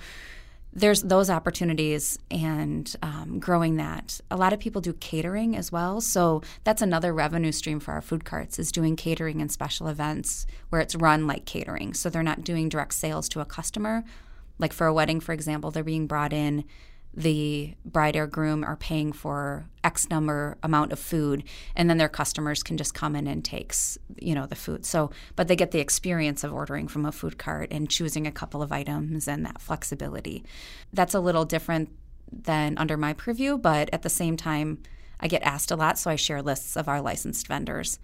there's 0.75 1.01
those 1.03 1.29
opportunities 1.29 2.20
and 2.29 2.94
um, 3.01 3.39
growing 3.39 3.77
that. 3.77 4.20
A 4.29 4.36
lot 4.36 4.51
of 4.51 4.60
people 4.60 4.82
do 4.82 4.91
catering 4.94 5.55
as 5.55 5.72
well, 5.72 6.01
so 6.01 6.41
that's 6.65 6.82
another 6.82 7.13
revenue 7.13 7.53
stream 7.53 7.79
for 7.79 7.94
our 7.94 8.01
food 8.01 8.25
carts 8.25 8.60
is 8.60 8.74
doing 8.74 8.98
catering 8.98 9.41
and 9.41 9.50
special 9.50 9.88
events 9.88 10.46
where 10.70 10.82
it's 10.82 10.96
run 10.96 11.27
like 11.27 11.46
catering. 11.46 11.94
So 11.94 12.10
they're 12.10 12.24
not 12.24 12.44
doing 12.44 12.67
direct 12.67 12.94
sales 12.94 13.29
to 13.29 13.39
a 13.39 13.46
customer. 13.46 14.03
Like 14.60 14.74
for 14.74 14.86
a 14.86 14.94
wedding, 14.94 15.22
for 15.22 15.32
example, 15.32 15.72
they're 15.72 15.84
being 15.84 16.08
brought 16.08 16.34
in 16.34 16.65
the 17.15 17.74
bride 17.86 18.15
or 18.15 18.27
groom 18.27 18.63
are 18.63 18.75
paying 18.75 19.13
for 19.13 19.65
X 19.84 20.10
number 20.10 20.57
amount 20.62 20.91
of 20.91 21.00
food, 21.00 21.43
and 21.75 21.89
then 21.89 21.98
their 21.98 22.10
customers 22.10 22.62
can 22.62 22.77
just 22.77 22.93
come 22.93 23.15
in 23.15 23.25
and 23.27 23.43
takes 23.43 23.98
you 24.17 24.36
know 24.36 24.45
the 24.45 24.55
food. 24.55 24.86
So, 24.86 25.12
but 25.36 25.48
they 25.48 25.55
get 25.55 25.72
the 25.72 25.79
experience 25.79 26.43
of 26.43 26.53
ordering 26.53 26.88
from 26.88 27.05
a 27.05 27.12
food 27.12 27.38
cart 27.38 27.69
and 27.72 27.89
choosing 27.89 28.27
a 28.27 28.31
couple 28.31 28.62
of 28.62 28.72
items 28.72 29.27
and 29.27 29.45
that 29.45 29.62
flexibility. 29.62 30.43
That's 30.91 31.13
a 31.13 31.19
little 31.19 31.45
different 31.45 31.89
than 32.31 32.77
under 32.77 32.98
my 32.98 33.13
purview, 33.13 33.57
but 33.57 33.89
at 33.93 34.01
the 34.01 34.10
same 34.10 34.36
time, 34.36 34.79
I 35.19 35.27
get 35.27 35.43
asked 35.43 35.72
a 35.72 35.75
lot, 35.75 35.98
so 35.98 36.12
I 36.12 36.17
share 36.17 36.41
lists 36.41 36.75
of 36.75 36.89
our 36.89 37.01
licensed 37.01 37.48
vendors. 37.48 38.00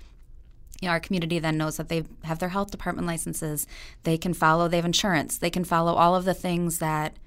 You 0.82 0.88
know, 0.88 0.94
our 0.94 1.00
community 1.00 1.38
then 1.38 1.58
knows 1.58 1.77
that 1.77 1.89
they 1.89 2.06
have 2.24 2.39
their 2.39 2.50
health 2.50 2.72
department 2.72 3.08
licenses. 3.08 3.68
They 4.03 4.18
can 4.18 4.34
follow. 4.34 4.68
They 4.68 4.77
have 4.77 4.86
insurance. 4.86 5.38
They 5.38 5.50
can 5.50 5.63
follow 5.63 5.94
all 5.96 6.15
of 6.15 6.25
the 6.25 6.34
things 6.34 6.80
that 6.80 7.18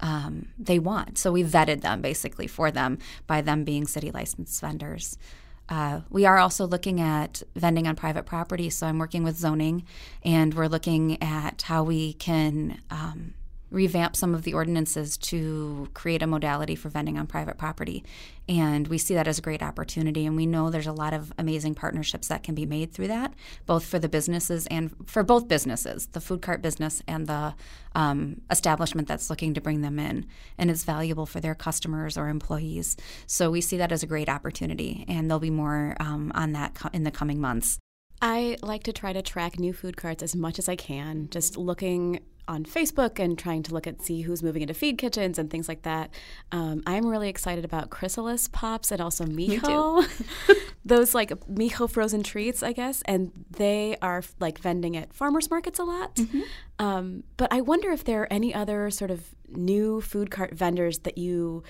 um, 0.00 0.48
they 0.58 0.78
want. 0.78 1.18
So 1.18 1.32
we 1.32 1.44
vetted 1.44 1.80
them 1.82 2.00
basically 2.00 2.46
for 2.46 2.70
them 2.70 2.98
by 3.26 3.40
them 3.42 3.64
being 3.64 3.86
city 3.86 4.10
licensed 4.10 4.60
vendors. 4.60 5.18
uh, 5.70 6.00
we 6.10 6.26
are 6.26 6.38
also 6.38 6.66
looking 6.66 7.00
at 7.00 7.42
vending 7.54 7.86
on 7.86 7.94
private 7.94 8.26
property. 8.26 8.68
So 8.70 8.86
I'm 8.86 8.98
working 8.98 9.22
with 9.22 9.36
zoning, 9.36 9.84
and 10.24 10.52
we're 10.52 10.66
looking 10.66 11.22
at 11.22 11.62
how 11.62 11.84
we 11.84 12.14
can 12.14 12.80
um, 12.90 13.34
revamp 13.70 14.16
some 14.16 14.34
of 14.34 14.42
the 14.42 14.54
ordinances 14.54 15.16
to 15.16 15.88
create 15.94 16.22
a 16.22 16.26
modality 16.26 16.74
for 16.74 16.88
vending 16.88 17.18
on 17.18 17.26
private 17.26 17.56
property. 17.56 18.04
And 18.48 18.88
we 18.88 18.98
see 18.98 19.14
that 19.14 19.28
as 19.28 19.38
a 19.38 19.42
great 19.42 19.62
opportunity. 19.62 20.26
And 20.26 20.34
we 20.34 20.44
know 20.46 20.70
there's 20.70 20.88
a 20.88 20.92
lot 20.92 21.14
of 21.14 21.32
amazing 21.38 21.76
partnerships 21.76 22.28
that 22.28 22.42
can 22.42 22.54
be 22.54 22.66
made 22.66 22.92
through 22.92 23.08
that, 23.08 23.32
both 23.66 23.84
for 23.84 23.98
the 23.98 24.08
businesses 24.08 24.66
and 24.66 24.94
for 25.06 25.22
both 25.22 25.46
businesses, 25.46 26.06
the 26.08 26.20
food 26.20 26.42
cart 26.42 26.62
business 26.62 27.00
and 27.06 27.26
the 27.26 27.54
um, 27.94 28.40
establishment 28.50 29.06
that's 29.06 29.30
looking 29.30 29.54
to 29.54 29.60
bring 29.60 29.82
them 29.82 29.98
in. 29.98 30.26
And 30.58 30.70
it's 30.70 30.84
valuable 30.84 31.26
for 31.26 31.38
their 31.40 31.54
customers 31.54 32.18
or 32.18 32.28
employees. 32.28 32.96
So 33.26 33.50
we 33.50 33.60
see 33.60 33.76
that 33.76 33.92
as 33.92 34.02
a 34.02 34.06
great 34.06 34.28
opportunity. 34.28 35.04
And 35.06 35.30
there'll 35.30 35.38
be 35.38 35.50
more 35.50 35.96
um, 36.00 36.32
on 36.34 36.52
that 36.52 36.74
co- 36.74 36.90
in 36.92 37.04
the 37.04 37.10
coming 37.12 37.40
months. 37.40 37.78
I 38.22 38.58
like 38.62 38.82
to 38.82 38.92
try 38.92 39.12
to 39.12 39.22
track 39.22 39.58
new 39.58 39.72
food 39.72 39.96
carts 39.96 40.22
as 40.22 40.36
much 40.36 40.58
as 40.58 40.68
I 40.68 40.76
can, 40.76 41.28
just 41.30 41.56
looking 41.56 42.20
on 42.50 42.64
Facebook 42.64 43.20
and 43.20 43.38
trying 43.38 43.62
to 43.62 43.72
look 43.72 43.86
at 43.86 44.02
see 44.02 44.22
who's 44.22 44.42
moving 44.42 44.62
into 44.62 44.74
feed 44.74 44.98
kitchens 44.98 45.38
and 45.38 45.48
things 45.50 45.68
like 45.68 45.82
that. 45.82 46.10
Um, 46.50 46.82
I'm 46.84 47.06
really 47.06 47.28
excited 47.28 47.64
about 47.64 47.90
Chrysalis 47.90 48.48
pops 48.48 48.90
and 48.90 49.00
also 49.00 49.24
Miho. 49.24 50.04
Those 50.84 51.14
like 51.14 51.30
Miho 51.46 51.88
frozen 51.88 52.24
treats, 52.24 52.62
I 52.62 52.72
guess, 52.72 53.02
and 53.06 53.30
they 53.50 53.96
are 54.02 54.22
like 54.40 54.58
vending 54.58 54.96
at 54.96 55.14
farmers 55.14 55.48
markets 55.48 55.78
a 55.78 55.84
lot. 55.84 56.16
Mm-hmm. 56.16 56.40
Um, 56.80 57.22
but 57.36 57.52
I 57.52 57.60
wonder 57.60 57.90
if 57.90 58.02
there 58.02 58.22
are 58.22 58.32
any 58.32 58.52
other 58.52 58.90
sort 58.90 59.12
of 59.12 59.34
new 59.48 60.00
food 60.00 60.30
cart 60.30 60.54
vendors 60.54 61.00
that 61.00 61.16
you 61.18 61.62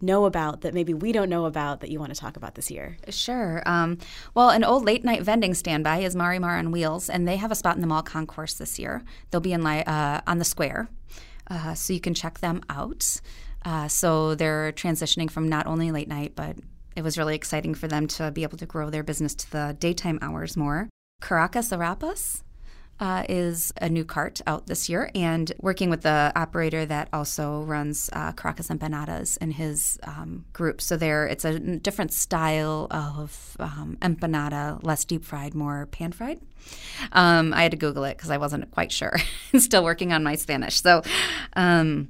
know 0.00 0.24
about 0.24 0.60
that 0.62 0.74
maybe 0.74 0.94
we 0.94 1.12
don't 1.12 1.28
know 1.28 1.44
about 1.44 1.80
that 1.80 1.90
you 1.90 1.98
want 1.98 2.14
to 2.14 2.20
talk 2.20 2.36
about 2.36 2.54
this 2.54 2.70
year? 2.70 2.96
Sure. 3.08 3.62
Um, 3.66 3.98
well, 4.34 4.50
an 4.50 4.64
old 4.64 4.84
late 4.84 5.04
night 5.04 5.22
vending 5.22 5.54
standby 5.54 5.98
is 5.98 6.14
Marimar 6.14 6.58
on 6.58 6.70
Wheels, 6.70 7.10
and 7.10 7.26
they 7.26 7.36
have 7.36 7.50
a 7.50 7.54
spot 7.54 7.74
in 7.74 7.80
the 7.80 7.86
mall 7.86 8.02
concourse 8.02 8.54
this 8.54 8.78
year. 8.78 9.02
They'll 9.30 9.40
be 9.40 9.52
in 9.52 9.66
uh, 9.66 10.20
on 10.26 10.38
the 10.38 10.44
square, 10.44 10.88
uh, 11.50 11.74
so 11.74 11.92
you 11.92 12.00
can 12.00 12.14
check 12.14 12.38
them 12.38 12.62
out. 12.70 13.20
Uh, 13.64 13.88
so 13.88 14.34
they're 14.34 14.72
transitioning 14.72 15.30
from 15.30 15.48
not 15.48 15.66
only 15.66 15.90
late 15.90 16.08
night, 16.08 16.32
but 16.34 16.56
it 16.96 17.02
was 17.02 17.18
really 17.18 17.34
exciting 17.34 17.74
for 17.74 17.88
them 17.88 18.06
to 18.06 18.30
be 18.30 18.42
able 18.42 18.58
to 18.58 18.66
grow 18.66 18.90
their 18.90 19.02
business 19.02 19.34
to 19.34 19.50
the 19.50 19.76
daytime 19.78 20.18
hours 20.22 20.56
more. 20.56 20.88
Caracas 21.20 21.70
Arepas 21.70 22.42
uh, 23.00 23.24
is 23.28 23.72
a 23.80 23.88
new 23.88 24.04
cart 24.04 24.40
out 24.46 24.66
this 24.66 24.88
year, 24.88 25.10
and 25.14 25.52
working 25.60 25.90
with 25.90 26.02
the 26.02 26.32
operator 26.34 26.84
that 26.86 27.08
also 27.12 27.62
runs 27.62 28.10
uh, 28.12 28.32
Caracas 28.32 28.68
Empanadas 28.68 29.38
in 29.38 29.52
his 29.52 29.98
um, 30.04 30.44
group. 30.52 30.80
So 30.80 30.96
there, 30.96 31.26
it's 31.26 31.44
a 31.44 31.58
different 31.58 32.12
style 32.12 32.88
of 32.90 33.56
um, 33.60 33.96
empanada, 34.00 34.82
less 34.82 35.04
deep 35.04 35.24
fried, 35.24 35.54
more 35.54 35.86
pan 35.86 36.12
fried. 36.12 36.40
Um, 37.12 37.54
I 37.54 37.62
had 37.62 37.70
to 37.70 37.76
Google 37.76 38.04
it 38.04 38.16
because 38.16 38.30
I 38.30 38.38
wasn't 38.38 38.70
quite 38.70 38.92
sure. 38.92 39.16
Still 39.56 39.84
working 39.84 40.12
on 40.12 40.22
my 40.22 40.34
Spanish. 40.34 40.80
So. 40.80 41.02
Um, 41.54 42.08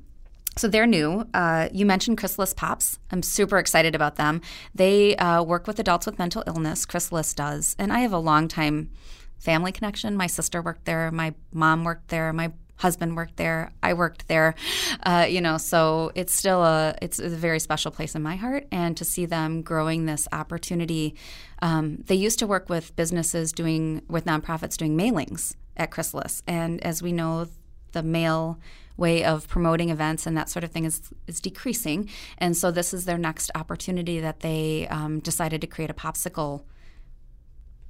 so 0.57 0.67
they're 0.67 0.89
new. 0.89 1.25
Uh, 1.33 1.69
you 1.73 1.87
mentioned 1.87 2.19
Chrysalis 2.19 2.53
Pops. 2.53 2.99
I'm 3.13 3.23
super 3.23 3.59
excited 3.59 3.95
about 3.95 4.17
them. 4.17 4.41
They 4.75 5.15
uh, 5.15 5.41
work 5.45 5.69
with 5.69 5.79
adults 5.79 6.05
with 6.05 6.19
mental 6.19 6.43
illness. 6.49 6.85
Chrysalis 6.85 7.33
does, 7.33 7.77
and 7.79 7.93
I 7.93 8.01
have 8.01 8.13
a 8.13 8.19
long 8.19 8.49
time 8.49 8.91
family 9.39 9.73
connection. 9.73 10.17
My 10.17 10.27
sister 10.27 10.63
worked 10.63 10.85
there, 10.85 11.11
my 11.11 11.35
mom 11.53 11.85
worked 11.85 12.09
there, 12.09 12.33
my 12.33 12.53
husband 12.77 13.17
worked 13.17 13.37
there, 13.37 13.73
I 13.83 13.93
worked 13.93 14.29
there. 14.29 14.55
Uh, 15.03 15.27
you 15.29 15.41
know, 15.41 15.59
so 15.59 16.13
it's 16.15 16.35
still 16.35 16.63
a 16.63 16.95
it's 17.03 17.19
a 17.19 17.29
very 17.29 17.61
special 17.61 17.91
place 17.91 18.15
in 18.15 18.23
my 18.23 18.37
heart. 18.37 18.67
And 18.71 18.97
to 18.97 19.05
see 19.05 19.27
them 19.27 19.63
growing 19.63 20.07
this 20.07 20.29
opportunity, 20.33 21.15
um, 21.61 22.03
they 22.07 22.15
used 22.15 22.39
to 22.39 22.47
work 22.47 22.69
with 22.69 22.95
businesses 22.97 23.53
doing 23.53 24.03
with 24.09 24.25
nonprofits 24.25 24.77
doing 24.77 24.97
mailings 24.97 25.55
at 25.77 25.91
Chrysalis, 25.91 26.43
and 26.47 26.83
as 26.85 27.03
we 27.03 27.13
know, 27.13 27.49
the 27.93 28.03
mail 28.03 28.59
way 28.97 29.25
of 29.25 29.49
promoting 29.49 29.91
events 29.91 30.27
and 30.27 30.37
that 30.37 30.49
sort 30.49 30.65
of 30.65 30.73
thing 30.73 30.85
is, 30.85 31.01
is 31.27 31.41
decreasing. 31.41 32.11
And 32.37 32.57
so 32.57 32.71
this 32.71 32.93
is 32.93 33.05
their 33.05 33.17
next 33.17 33.51
opportunity 33.55 34.19
that 34.21 34.41
they 34.41 34.89
um, 34.89 35.21
decided 35.21 35.61
to 35.61 35.67
create 35.67 35.89
a 35.89 35.95
popsicle 35.95 36.65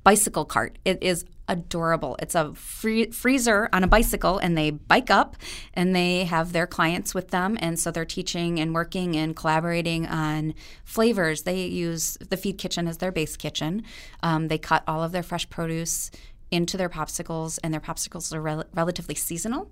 bicycle 0.05 0.45
cart. 0.45 0.79
It 0.85 1.03
is 1.03 1.25
adorable. 1.49 2.17
It's 2.21 2.35
a 2.35 2.55
free, 2.55 3.11
freezer 3.11 3.69
on 3.73 3.83
a 3.83 3.87
bicycle, 3.87 4.39
and 4.39 4.57
they 4.57 4.71
bike 4.71 5.11
up 5.11 5.37
and 5.75 5.97
they 5.97 6.25
have 6.25 6.53
their 6.53 6.67
clients 6.67 7.15
with 7.15 7.29
them. 7.29 7.57
And 7.61 7.79
so 7.79 7.91
they're 7.91 8.05
teaching 8.05 8.61
and 8.61 8.75
working 8.75 9.17
and 9.17 9.35
collaborating 9.35 10.07
on 10.07 10.55
flavors. 10.85 11.43
They 11.43 11.67
use 11.67 12.19
the 12.29 12.37
feed 12.37 12.59
kitchen 12.59 12.87
as 12.87 12.99
their 12.99 13.13
base 13.13 13.37
kitchen. 13.37 13.83
Um, 14.23 14.49
they 14.49 14.59
cut 14.59 14.85
all 14.87 15.03
of 15.03 15.13
their 15.13 15.23
fresh 15.23 15.49
produce 15.49 16.11
into 16.51 16.77
their 16.77 16.89
popsicles, 16.89 17.59
and 17.63 17.75
their 17.75 17.81
popsicles 17.81 18.35
are 18.35 18.41
rel- 18.41 18.65
relatively 18.75 19.15
seasonal 19.15 19.71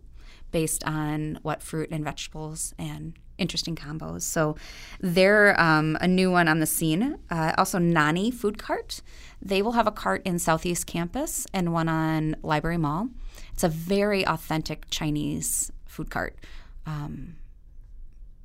based 0.50 0.85
on 0.85 1.38
what 1.42 1.62
fruit 1.62 1.88
and 1.90 2.04
vegetables 2.04 2.75
and 2.78 3.18
interesting 3.38 3.76
combos. 3.76 4.23
So 4.23 4.57
they're 5.00 5.59
um, 5.61 5.97
a 6.00 6.09
new 6.09 6.31
one 6.31 6.49
on 6.49 6.61
the 6.61 6.66
scene. 6.66 7.19
Uh, 7.31 7.52
also, 7.59 7.78
Nani 7.78 8.31
Food 8.31 8.59
Cart. 8.59 9.02
They 9.40 9.62
will 9.62 9.73
have 9.73 9.87
a 9.87 9.93
cart 9.93 10.23
in 10.25 10.38
Southeast 10.38 10.87
Campus 10.87 11.47
and 11.52 11.73
one 11.73 11.88
on 11.88 12.37
Library 12.43 12.78
Mall. 12.78 13.09
It's 13.52 13.64
a 13.64 13.69
very 13.69 14.26
authentic 14.26 14.87
Chinese 14.90 15.71
food 15.87 16.11
cart 16.11 16.37
um, 16.87 17.37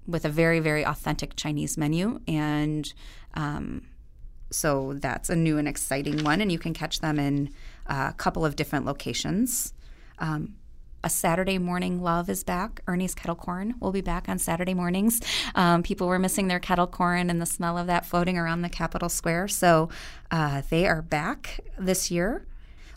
with 0.08 0.26
a 0.26 0.30
very, 0.30 0.60
very 0.60 0.86
authentic 0.86 1.36
Chinese 1.36 1.78
menu. 1.78 2.20
And 2.28 2.94
um, 3.34 3.84
so 4.52 4.94
that's 4.94 5.30
a 5.30 5.36
new 5.36 5.58
and 5.58 5.68
exciting 5.68 6.24
one. 6.24 6.42
And 6.42 6.52
you 6.52 6.60
can 6.60 6.74
catch 6.74 7.00
them 7.00 7.20
in 7.20 7.54
a 7.88 8.14
couple 8.18 8.46
of 8.46 8.56
different 8.56 8.86
locations. 8.86 9.74
Um, 10.20 10.56
a 11.04 11.10
Saturday 11.10 11.58
morning 11.58 12.02
love 12.02 12.30
is 12.30 12.44
back. 12.44 12.82
Ernie's 12.88 13.16
kettle 13.16 13.36
corn 13.36 13.76
will 13.80 13.92
be 13.92 14.02
back 14.02 14.30
on 14.30 14.38
Saturday 14.40 14.74
mornings. 14.74 15.22
Um, 15.56 15.84
people 15.84 16.08
were 16.08 16.20
missing 16.20 16.48
their 16.48 16.60
kettle 16.60 16.88
corn 16.88 17.30
and 17.30 17.42
the 17.42 17.46
smell 17.46 17.78
of 17.78 17.88
that 17.88 18.06
floating 18.06 18.38
around 18.38 18.62
the 18.62 18.70
Capitol 18.70 19.10
Square. 19.10 19.50
So 19.50 19.90
uh, 20.30 20.62
they 20.70 20.88
are 20.88 21.02
back 21.02 21.62
this 21.78 22.12
year. 22.12 22.46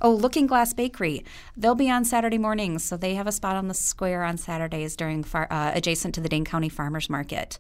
Oh, 0.01 0.13
Looking 0.13 0.47
Glass 0.47 0.75
Bakery. 0.75 1.25
They'll 1.57 1.75
be 1.75 1.91
on 1.91 2.05
Saturday 2.05 2.37
mornings, 2.37 2.85
so 2.85 2.97
they 2.97 3.15
have 3.15 3.27
a 3.27 3.33
spot 3.33 3.57
on 3.57 3.69
the 3.69 3.75
square 3.75 4.23
on 4.23 4.37
Saturdays 4.37 4.97
during 4.97 5.25
far, 5.25 5.47
uh, 5.51 5.73
adjacent 5.75 6.15
to 6.17 6.21
the 6.21 6.29
Dane 6.29 6.45
County 6.45 6.69
Farmers 6.69 7.09
Market. 7.09 7.59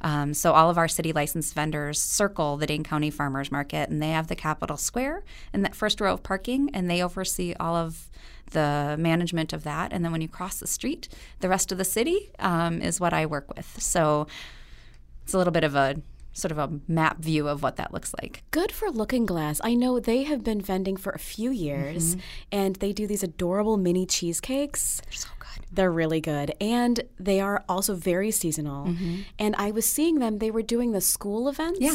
Um, 0.00 0.34
so 0.34 0.54
all 0.54 0.70
of 0.70 0.78
our 0.78 0.88
city 0.88 1.12
licensed 1.12 1.54
vendors 1.54 2.00
circle 2.00 2.56
the 2.56 2.66
Dane 2.66 2.82
County 2.82 3.10
Farmers 3.10 3.52
Market, 3.52 3.90
and 3.90 4.02
they 4.02 4.10
have 4.10 4.26
the 4.26 4.34
Capitol 4.34 4.76
Square 4.76 5.22
in 5.52 5.62
that 5.62 5.76
first 5.76 6.00
row 6.00 6.14
of 6.14 6.24
parking, 6.24 6.68
and 6.74 6.90
they 6.90 7.00
oversee 7.00 7.54
all 7.60 7.76
of 7.76 8.10
the 8.50 8.96
management 8.98 9.52
of 9.52 9.64
that. 9.64 9.92
And 9.92 10.04
then 10.04 10.12
when 10.12 10.20
you 10.20 10.28
cross 10.28 10.58
the 10.58 10.66
street, 10.66 11.08
the 11.40 11.48
rest 11.48 11.72
of 11.72 11.78
the 11.78 11.84
city 11.84 12.30
um, 12.38 12.80
is 12.80 13.00
what 13.00 13.12
I 13.12 13.26
work 13.26 13.54
with. 13.54 13.80
So 13.80 14.26
it's 15.24 15.34
a 15.34 15.38
little 15.38 15.52
bit 15.52 15.64
of 15.64 15.74
a 15.74 15.96
sort 16.34 16.50
of 16.50 16.58
a 16.58 16.80
map 16.88 17.18
view 17.18 17.48
of 17.48 17.62
what 17.62 17.76
that 17.76 17.92
looks 17.92 18.12
like. 18.20 18.42
Good 18.50 18.72
for 18.72 18.90
Looking 18.90 19.24
Glass. 19.24 19.60
I 19.62 19.74
know 19.74 20.00
they 20.00 20.24
have 20.24 20.42
been 20.42 20.60
vending 20.60 20.96
for 20.96 21.12
a 21.12 21.18
few 21.18 21.50
years 21.50 22.16
mm-hmm. 22.16 22.20
and 22.52 22.76
they 22.76 22.92
do 22.92 23.06
these 23.06 23.22
adorable 23.22 23.76
mini 23.76 24.04
cheesecakes. 24.04 25.00
They're 25.04 25.12
so 25.12 25.28
good. 25.38 25.64
They're 25.70 25.92
really 25.92 26.20
good. 26.20 26.52
And 26.60 27.02
they 27.20 27.40
are 27.40 27.64
also 27.68 27.94
very 27.94 28.32
seasonal. 28.32 28.86
Mm-hmm. 28.86 29.20
And 29.38 29.54
I 29.56 29.70
was 29.70 29.86
seeing 29.88 30.18
them, 30.18 30.38
they 30.38 30.50
were 30.50 30.62
doing 30.62 30.90
the 30.90 31.00
school 31.00 31.48
events. 31.48 31.80
Yeah. 31.80 31.92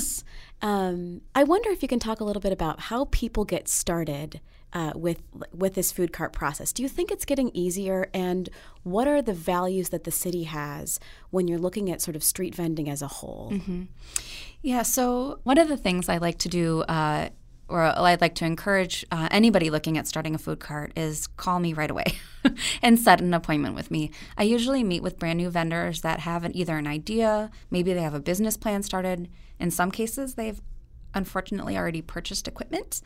Um, 0.61 1.21
I 1.35 1.43
wonder 1.43 1.69
if 1.69 1.81
you 1.81 1.89
can 1.89 1.99
talk 1.99 2.21
a 2.21 2.23
little 2.23 2.41
bit 2.41 2.53
about 2.53 2.79
how 2.79 3.05
people 3.11 3.43
get 3.43 3.67
started 3.67 4.39
uh, 4.73 4.93
with 4.95 5.21
with 5.53 5.75
this 5.75 5.91
food 5.91 6.13
cart 6.13 6.33
process. 6.33 6.71
Do 6.71 6.83
you 6.83 6.89
think 6.89 7.11
it's 7.11 7.25
getting 7.25 7.49
easier? 7.53 8.07
And 8.13 8.49
what 8.83 9.07
are 9.07 9.21
the 9.21 9.33
values 9.33 9.89
that 9.89 10.03
the 10.03 10.11
city 10.11 10.43
has 10.43 10.99
when 11.31 11.47
you're 11.47 11.59
looking 11.59 11.89
at 11.91 12.01
sort 12.01 12.15
of 12.15 12.23
street 12.23 12.55
vending 12.55 12.89
as 12.89 13.01
a 13.01 13.07
whole? 13.07 13.51
Mm-hmm. 13.53 13.83
Yeah. 14.61 14.83
So 14.83 15.39
one 15.43 15.57
of 15.57 15.67
the 15.67 15.77
things 15.77 16.09
I 16.09 16.17
like 16.17 16.37
to 16.39 16.49
do. 16.49 16.81
Uh, 16.83 17.29
or 17.71 17.83
I'd 17.83 18.19
like 18.19 18.33
to 18.35 18.45
encourage 18.45 19.05
uh, 19.11 19.27
anybody 19.29 19.69
looking 19.69 19.97
at 19.99 20.07
starting 20.07 20.33
a 20.33 20.39
food 20.39 20.59
cart 20.59 20.91
is 20.95 21.27
call 21.27 21.59
me 21.59 21.73
right 21.73 21.91
away 21.91 22.17
and 22.81 22.97
set 22.97 23.21
an 23.21 23.31
appointment 23.31 23.75
with 23.75 23.91
me. 23.91 24.09
I 24.37 24.41
usually 24.43 24.83
meet 24.83 25.03
with 25.03 25.19
brand 25.19 25.37
new 25.37 25.51
vendors 25.51 26.01
that 26.01 26.21
have 26.21 26.43
an, 26.43 26.57
either 26.57 26.77
an 26.79 26.87
idea, 26.87 27.51
maybe 27.69 27.93
they 27.93 28.01
have 28.01 28.15
a 28.15 28.19
business 28.19 28.57
plan 28.57 28.81
started. 28.81 29.29
In 29.59 29.69
some 29.69 29.91
cases, 29.91 30.33
they've 30.33 30.59
unfortunately 31.13 31.77
already 31.77 32.01
purchased 32.01 32.47
equipment. 32.47 33.01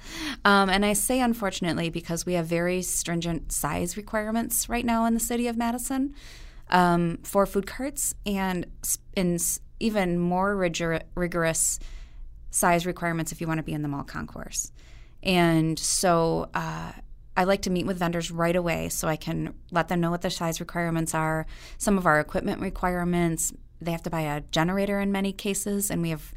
Um, 0.46 0.70
and 0.70 0.86
I 0.86 0.94
say 0.94 1.20
unfortunately 1.20 1.90
because 1.90 2.26
we 2.26 2.34
have 2.34 2.46
very 2.46 2.82
stringent 2.82 3.52
size 3.52 3.98
requirements 3.98 4.70
right 4.70 4.86
now 4.86 5.06
in 5.06 5.14
the 5.14 5.20
city 5.20 5.48
of 5.48 5.58
Madison 5.58 6.14
um, 6.70 7.20
for 7.24 7.46
food 7.46 7.68
carts 7.68 8.14
and 8.26 8.66
in 9.16 9.38
even 9.80 10.18
more 10.18 10.56
rigor- 10.56 11.02
rigorous 11.16 11.80
size 12.52 12.86
requirements 12.86 13.32
if 13.32 13.42
you 13.42 13.48
want 13.48 13.58
to 13.58 13.64
be 13.64 13.74
in 13.74 13.82
the 13.82 13.88
mall 13.88 14.04
concourse. 14.04 14.72
And 15.22 15.80
so 15.80 16.50
uh, 16.54 16.92
I 17.36 17.44
like 17.46 17.64
to 17.64 17.70
meet 17.70 17.86
with 17.86 17.98
vendors 17.98 18.30
right 18.30 18.56
away 18.56 18.90
so 18.90 19.08
I 19.08 19.16
can 19.16 19.54
let 19.72 19.88
them 19.88 20.02
know 20.02 20.12
what 20.12 20.22
the 20.22 20.30
size 20.30 20.60
requirements 20.60 21.16
are, 21.16 21.46
some 21.78 21.98
of 21.98 22.06
our 22.06 22.20
equipment 22.20 22.62
requirements. 22.62 23.54
They 23.82 23.92
have 23.92 24.04
to 24.04 24.10
buy 24.10 24.22
a 24.22 24.42
generator 24.42 25.00
in 25.00 25.12
many 25.12 25.34
cases, 25.34 25.90
and 25.90 26.02
we 26.02 26.12
have 26.12 26.34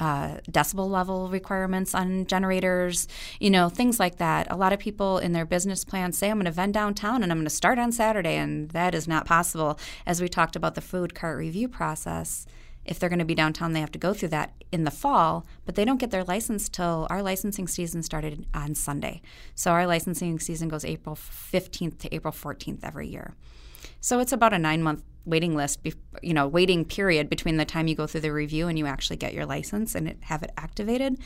uh, 0.00 0.38
decibel 0.50 0.88
level 0.88 1.28
requirements 1.28 1.94
on 1.94 2.26
generators, 2.26 3.08
you 3.40 3.50
know, 3.50 3.68
things 3.68 3.98
like 3.98 4.16
that. 4.16 4.50
A 4.50 4.56
lot 4.56 4.72
of 4.72 4.78
people 4.78 5.18
in 5.18 5.32
their 5.32 5.46
business 5.46 5.84
plans 5.84 6.16
say, 6.16 6.30
I'm 6.30 6.38
going 6.38 6.44
to 6.46 6.50
vend 6.50 6.74
downtown 6.74 7.22
and 7.22 7.32
I'm 7.32 7.38
going 7.38 7.46
to 7.46 7.50
start 7.50 7.78
on 7.78 7.92
Saturday, 7.92 8.36
and 8.36 8.70
that 8.70 8.94
is 8.94 9.08
not 9.08 9.26
possible. 9.26 9.78
As 10.06 10.20
we 10.20 10.28
talked 10.28 10.56
about 10.56 10.74
the 10.74 10.80
food 10.80 11.14
cart 11.14 11.38
review 11.38 11.68
process, 11.68 12.46
if 12.88 12.98
they're 12.98 13.10
going 13.10 13.18
to 13.18 13.24
be 13.24 13.34
downtown, 13.34 13.72
they 13.72 13.80
have 13.80 13.92
to 13.92 13.98
go 13.98 14.14
through 14.14 14.30
that 14.30 14.52
in 14.72 14.84
the 14.84 14.90
fall, 14.90 15.46
but 15.66 15.74
they 15.74 15.84
don't 15.84 16.00
get 16.00 16.10
their 16.10 16.24
license 16.24 16.68
till 16.70 17.06
our 17.10 17.22
licensing 17.22 17.68
season 17.68 18.02
started 18.02 18.46
on 18.54 18.74
Sunday. 18.74 19.20
So 19.54 19.72
our 19.72 19.86
licensing 19.86 20.38
season 20.38 20.68
goes 20.68 20.86
April 20.86 21.14
15th 21.14 21.98
to 21.98 22.14
April 22.14 22.32
14th 22.32 22.80
every 22.82 23.08
year. 23.08 23.34
So 24.00 24.20
it's 24.20 24.32
about 24.32 24.52
a 24.52 24.58
nine 24.58 24.82
month 24.82 25.02
waiting 25.24 25.54
list, 25.54 25.80
you 26.22 26.34
know, 26.34 26.48
waiting 26.48 26.84
period 26.84 27.28
between 27.28 27.56
the 27.56 27.64
time 27.64 27.86
you 27.86 27.94
go 27.94 28.06
through 28.06 28.22
the 28.22 28.32
review 28.32 28.68
and 28.68 28.78
you 28.78 28.86
actually 28.86 29.16
get 29.16 29.34
your 29.34 29.46
license 29.46 29.94
and 29.94 30.16
have 30.22 30.42
it 30.42 30.50
activated. 30.56 31.18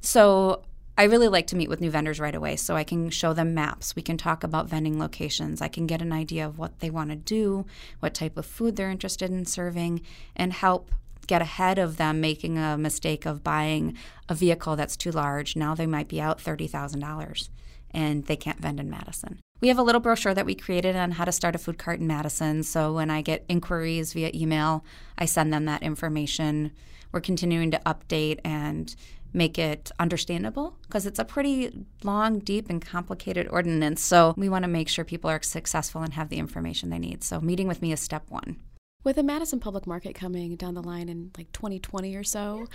So 0.00 0.62
I 0.98 1.04
really 1.04 1.28
like 1.28 1.46
to 1.48 1.56
meet 1.56 1.68
with 1.68 1.80
new 1.80 1.90
vendors 1.90 2.18
right 2.18 2.34
away 2.34 2.56
so 2.56 2.74
I 2.74 2.82
can 2.82 3.10
show 3.10 3.32
them 3.32 3.54
maps. 3.54 3.94
We 3.94 4.02
can 4.02 4.16
talk 4.16 4.42
about 4.42 4.68
vending 4.68 4.98
locations. 4.98 5.60
I 5.60 5.68
can 5.68 5.86
get 5.86 6.00
an 6.00 6.12
idea 6.12 6.46
of 6.46 6.58
what 6.58 6.80
they 6.80 6.90
want 6.90 7.10
to 7.10 7.16
do, 7.16 7.66
what 8.00 8.14
type 8.14 8.36
of 8.36 8.46
food 8.46 8.76
they're 8.76 8.90
interested 8.90 9.30
in 9.30 9.44
serving, 9.44 10.00
and 10.34 10.52
help 10.52 10.90
get 11.26 11.42
ahead 11.42 11.78
of 11.78 11.98
them 11.98 12.20
making 12.20 12.56
a 12.56 12.78
mistake 12.78 13.26
of 13.26 13.44
buying 13.44 13.96
a 14.28 14.34
vehicle 14.34 14.74
that's 14.74 14.96
too 14.96 15.10
large. 15.10 15.54
Now 15.54 15.74
they 15.74 15.86
might 15.86 16.08
be 16.08 16.20
out 16.20 16.38
$30,000 16.38 17.48
and 17.90 18.24
they 18.24 18.36
can't 18.36 18.60
vend 18.60 18.80
in 18.80 18.88
Madison. 18.88 19.40
We 19.60 19.68
have 19.68 19.78
a 19.78 19.82
little 19.82 20.00
brochure 20.00 20.34
that 20.34 20.44
we 20.44 20.54
created 20.54 20.96
on 20.96 21.12
how 21.12 21.24
to 21.24 21.32
start 21.32 21.54
a 21.54 21.58
food 21.58 21.78
cart 21.78 22.00
in 22.00 22.06
Madison. 22.06 22.62
So 22.62 22.92
when 22.92 23.10
I 23.10 23.22
get 23.22 23.44
inquiries 23.48 24.12
via 24.12 24.30
email, 24.34 24.84
I 25.16 25.24
send 25.24 25.52
them 25.52 25.64
that 25.64 25.82
information. 25.82 26.72
We're 27.10 27.20
continuing 27.20 27.70
to 27.70 27.80
update 27.86 28.40
and 28.44 28.94
make 29.32 29.58
it 29.58 29.90
understandable 29.98 30.76
because 30.82 31.06
it's 31.06 31.18
a 31.18 31.24
pretty 31.24 31.86
long, 32.02 32.38
deep, 32.38 32.68
and 32.68 32.84
complicated 32.84 33.48
ordinance. 33.48 34.02
So 34.02 34.34
we 34.36 34.48
want 34.48 34.64
to 34.64 34.68
make 34.68 34.88
sure 34.88 35.04
people 35.04 35.30
are 35.30 35.42
successful 35.42 36.02
and 36.02 36.14
have 36.14 36.28
the 36.28 36.38
information 36.38 36.90
they 36.90 36.98
need. 36.98 37.24
So 37.24 37.40
meeting 37.40 37.68
with 37.68 37.80
me 37.80 37.92
is 37.92 38.00
step 38.00 38.24
one. 38.28 38.56
With 39.04 39.16
the 39.16 39.22
Madison 39.22 39.60
Public 39.60 39.86
Market 39.86 40.14
coming 40.16 40.56
down 40.56 40.74
the 40.74 40.82
line 40.82 41.08
in 41.08 41.30
like 41.38 41.52
2020 41.52 42.16
or 42.16 42.24
so, 42.24 42.66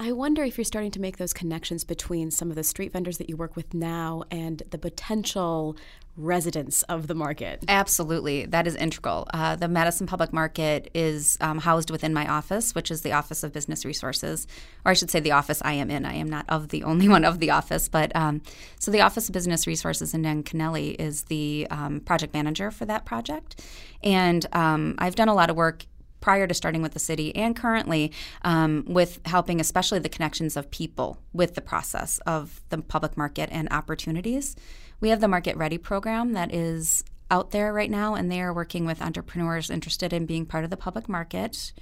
I 0.00 0.12
wonder 0.12 0.44
if 0.44 0.56
you're 0.56 0.64
starting 0.64 0.92
to 0.92 1.00
make 1.00 1.16
those 1.16 1.32
connections 1.32 1.82
between 1.82 2.30
some 2.30 2.50
of 2.50 2.56
the 2.56 2.62
street 2.62 2.92
vendors 2.92 3.18
that 3.18 3.28
you 3.28 3.36
work 3.36 3.56
with 3.56 3.74
now 3.74 4.22
and 4.30 4.62
the 4.70 4.78
potential 4.78 5.76
residents 6.16 6.82
of 6.84 7.06
the 7.06 7.14
market. 7.14 7.64
Absolutely. 7.68 8.46
That 8.46 8.66
is 8.66 8.76
integral. 8.76 9.26
Uh, 9.32 9.56
the 9.56 9.68
Madison 9.68 10.06
Public 10.06 10.32
Market 10.32 10.90
is 10.94 11.36
um, 11.40 11.58
housed 11.58 11.90
within 11.90 12.12
my 12.12 12.26
office, 12.28 12.74
which 12.74 12.90
is 12.90 13.02
the 13.02 13.12
Office 13.12 13.42
of 13.42 13.52
Business 13.52 13.84
Resources, 13.84 14.46
or 14.84 14.90
I 14.90 14.94
should 14.94 15.10
say 15.10 15.20
the 15.20 15.32
office 15.32 15.62
I 15.64 15.72
am 15.74 15.90
in. 15.90 16.04
I 16.04 16.14
am 16.14 16.28
not 16.28 16.44
of 16.48 16.68
the 16.68 16.84
only 16.84 17.08
one 17.08 17.24
of 17.24 17.38
the 17.38 17.50
office, 17.50 17.88
but 17.88 18.14
um, 18.14 18.42
so 18.78 18.90
the 18.90 19.00
Office 19.00 19.28
of 19.28 19.32
Business 19.32 19.66
Resources 19.66 20.14
in 20.14 20.22
Dan 20.22 20.42
Kennelly 20.42 20.96
is 20.98 21.24
the 21.24 21.66
um, 21.70 22.00
project 22.00 22.34
manager 22.34 22.70
for 22.70 22.84
that 22.84 23.04
project. 23.04 23.64
And 24.02 24.46
um, 24.52 24.94
I've 24.98 25.14
done 25.16 25.28
a 25.28 25.34
lot 25.34 25.50
of 25.50 25.56
work 25.56 25.86
prior 26.20 26.46
to 26.46 26.54
starting 26.54 26.82
with 26.82 26.92
the 26.92 26.98
city 26.98 27.34
and 27.36 27.56
currently 27.56 28.12
um, 28.42 28.84
with 28.86 29.20
helping 29.24 29.60
especially 29.60 29.98
the 29.98 30.08
connections 30.08 30.56
of 30.56 30.70
people 30.70 31.18
with 31.32 31.54
the 31.54 31.60
process 31.60 32.18
of 32.26 32.60
the 32.70 32.78
public 32.78 33.16
market 33.16 33.48
and 33.52 33.68
opportunities. 33.70 34.56
We 35.00 35.10
have 35.10 35.20
the 35.20 35.28
market 35.28 35.56
ready 35.56 35.78
program 35.78 36.32
that 36.32 36.52
is 36.52 37.04
out 37.30 37.50
there 37.50 37.72
right 37.72 37.90
now 37.90 38.14
and 38.14 38.30
they 38.30 38.40
are 38.40 38.52
working 38.52 38.86
with 38.86 39.02
entrepreneurs 39.02 39.70
interested 39.70 40.12
in 40.12 40.26
being 40.26 40.46
part 40.46 40.64
of 40.64 40.70
the 40.70 40.76
public 40.76 41.08
market 41.08 41.72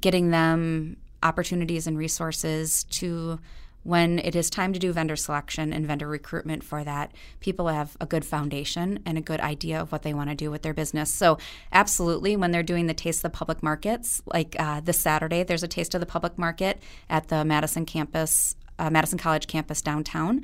getting 0.00 0.30
them 0.30 0.96
opportunities 1.22 1.86
and 1.86 1.96
resources 1.96 2.84
to 2.84 3.38
when 3.84 4.18
it 4.18 4.34
is 4.34 4.50
time 4.50 4.72
to 4.72 4.78
do 4.78 4.92
vendor 4.92 5.16
selection 5.16 5.72
and 5.72 5.86
vendor 5.86 6.08
recruitment 6.08 6.64
for 6.64 6.82
that, 6.82 7.12
people 7.40 7.68
have 7.68 7.96
a 8.00 8.06
good 8.06 8.24
foundation 8.24 8.98
and 9.06 9.16
a 9.16 9.20
good 9.20 9.40
idea 9.40 9.80
of 9.80 9.92
what 9.92 10.02
they 10.02 10.12
want 10.12 10.30
to 10.30 10.34
do 10.34 10.50
with 10.50 10.62
their 10.62 10.74
business. 10.74 11.12
So, 11.12 11.38
absolutely, 11.72 12.36
when 12.36 12.50
they're 12.50 12.62
doing 12.62 12.86
the 12.86 12.94
Taste 12.94 13.18
of 13.18 13.30
the 13.30 13.36
Public 13.36 13.62
Markets, 13.62 14.22
like 14.26 14.56
uh, 14.58 14.80
this 14.80 14.98
Saturday, 14.98 15.42
there's 15.42 15.62
a 15.62 15.68
Taste 15.68 15.94
of 15.94 16.00
the 16.00 16.06
Public 16.06 16.36
Market 16.38 16.82
at 17.08 17.28
the 17.28 17.44
Madison 17.44 17.86
campus, 17.86 18.56
uh, 18.78 18.90
Madison 18.90 19.18
College 19.18 19.46
campus 19.46 19.82
downtown. 19.82 20.42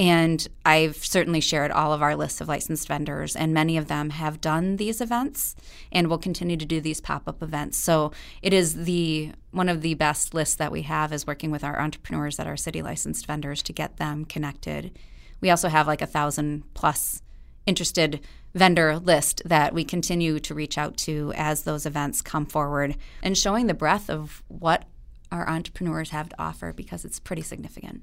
And 0.00 0.46
I've 0.64 1.04
certainly 1.04 1.40
shared 1.40 1.72
all 1.72 1.92
of 1.92 2.02
our 2.02 2.14
lists 2.14 2.40
of 2.40 2.46
licensed 2.46 2.86
vendors, 2.86 3.34
and 3.34 3.52
many 3.52 3.76
of 3.76 3.88
them 3.88 4.10
have 4.10 4.40
done 4.40 4.76
these 4.76 5.00
events 5.00 5.56
and 5.90 6.06
will 6.06 6.18
continue 6.18 6.56
to 6.56 6.64
do 6.64 6.80
these 6.80 7.00
pop 7.00 7.26
up 7.26 7.42
events. 7.42 7.78
So 7.78 8.12
it 8.40 8.52
is 8.52 8.84
the 8.84 9.32
one 9.50 9.68
of 9.68 9.82
the 9.82 9.94
best 9.94 10.34
lists 10.34 10.54
that 10.54 10.70
we 10.70 10.82
have 10.82 11.12
is 11.12 11.26
working 11.26 11.50
with 11.50 11.64
our 11.64 11.80
entrepreneurs 11.80 12.36
that 12.36 12.46
are 12.46 12.56
city 12.56 12.80
licensed 12.80 13.26
vendors 13.26 13.60
to 13.64 13.72
get 13.72 13.96
them 13.96 14.24
connected. 14.24 14.96
We 15.40 15.50
also 15.50 15.68
have 15.68 15.88
like 15.88 16.02
a 16.02 16.06
thousand 16.06 16.62
plus 16.74 17.22
interested 17.66 18.20
vendor 18.54 18.98
list 18.98 19.42
that 19.44 19.74
we 19.74 19.84
continue 19.84 20.38
to 20.40 20.54
reach 20.54 20.78
out 20.78 20.96
to 20.96 21.32
as 21.36 21.62
those 21.62 21.86
events 21.86 22.22
come 22.22 22.46
forward 22.46 22.96
and 23.22 23.36
showing 23.36 23.66
the 23.66 23.74
breadth 23.74 24.08
of 24.08 24.42
what 24.48 24.84
our 25.30 25.48
entrepreneurs 25.48 26.10
have 26.10 26.28
to 26.30 26.36
offer 26.38 26.72
because 26.72 27.04
it's 27.04 27.20
pretty 27.20 27.42
significant. 27.42 28.02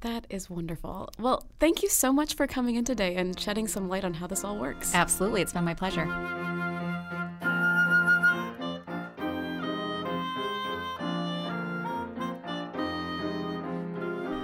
That 0.00 0.26
is 0.30 0.48
wonderful. 0.48 1.10
Well, 1.18 1.44
thank 1.58 1.82
you 1.82 1.88
so 1.88 2.12
much 2.12 2.34
for 2.34 2.46
coming 2.46 2.76
in 2.76 2.84
today 2.84 3.16
and 3.16 3.38
shedding 3.38 3.66
some 3.66 3.88
light 3.88 4.04
on 4.04 4.14
how 4.14 4.28
this 4.28 4.44
all 4.44 4.56
works. 4.56 4.94
Absolutely. 4.94 5.42
It's 5.42 5.52
been 5.52 5.64
my 5.64 5.74
pleasure. 5.74 6.06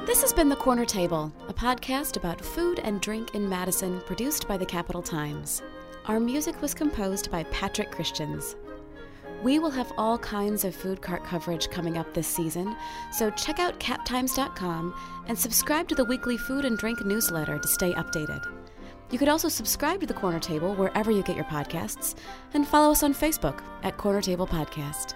This 0.07 0.23
has 0.23 0.33
been 0.33 0.49
The 0.49 0.57
Corner 0.57 0.85
Table, 0.85 1.33
a 1.49 1.55
podcast 1.55 2.17
about 2.17 2.41
food 2.41 2.81
and 2.85 3.01
drink 3.01 3.35
in 3.35 3.49
Madison 3.49 4.01
produced 4.03 4.47
by 4.47 4.57
the 4.57 4.67
Capital 4.67 5.03
Times. 5.03 5.63
Our 6.07 6.21
music 6.21 6.61
was 6.61 6.75
composed 6.75 7.31
by 7.31 7.45
Patrick 7.45 7.91
Christians. 7.91 8.57
We 9.45 9.59
will 9.59 9.71
have 9.73 9.93
all 9.99 10.17
kinds 10.17 10.65
of 10.65 10.75
food 10.75 11.03
cart 11.03 11.23
coverage 11.23 11.69
coming 11.69 11.99
up 11.99 12.15
this 12.15 12.27
season, 12.27 12.75
so 13.13 13.29
check 13.29 13.59
out 13.59 13.79
captimes.com 13.79 14.95
and 15.29 15.39
subscribe 15.39 15.87
to 15.89 15.95
the 15.95 16.07
weekly 16.07 16.39
food 16.39 16.65
and 16.65 16.79
drink 16.79 17.05
newsletter 17.05 17.59
to 17.59 17.69
stay 17.69 17.93
updated. 17.93 18.43
You 19.11 19.19
could 19.19 19.29
also 19.29 19.51
subscribe 19.51 20.01
to 20.01 20.07
the 20.07 20.15
Corner 20.15 20.41
Table 20.41 20.75
wherever 20.75 21.11
you 21.11 21.23
get 21.23 21.37
your 21.37 21.45
podcasts 21.45 22.15
and 22.55 22.67
follow 22.67 22.91
us 22.91 23.03
on 23.03 23.13
Facebook 23.13 23.61
at 23.83 23.99
Corner 23.99 24.23
Table 24.23 24.47
Podcast. 24.47 25.13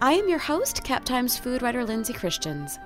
I 0.00 0.12
am 0.12 0.28
your 0.28 0.38
host, 0.38 0.84
Cap 0.84 1.04
Times 1.04 1.36
food 1.36 1.60
writer 1.60 1.84
Lindsay 1.84 2.12
Christians. 2.12 2.78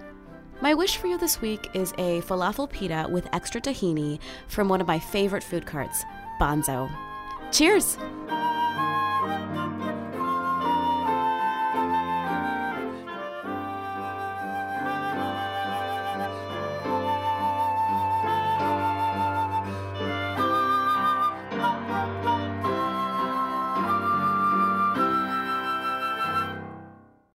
My 0.62 0.72
wish 0.72 0.96
for 0.96 1.08
you 1.08 1.18
this 1.18 1.42
week 1.42 1.68
is 1.74 1.92
a 1.98 2.22
falafel 2.22 2.70
pita 2.70 3.06
with 3.10 3.28
extra 3.34 3.60
tahini 3.60 4.18
from 4.48 4.70
one 4.70 4.80
of 4.80 4.86
my 4.86 4.98
favorite 4.98 5.44
food 5.44 5.66
carts, 5.66 6.04
Banzo. 6.40 6.90
Cheers! 7.50 7.98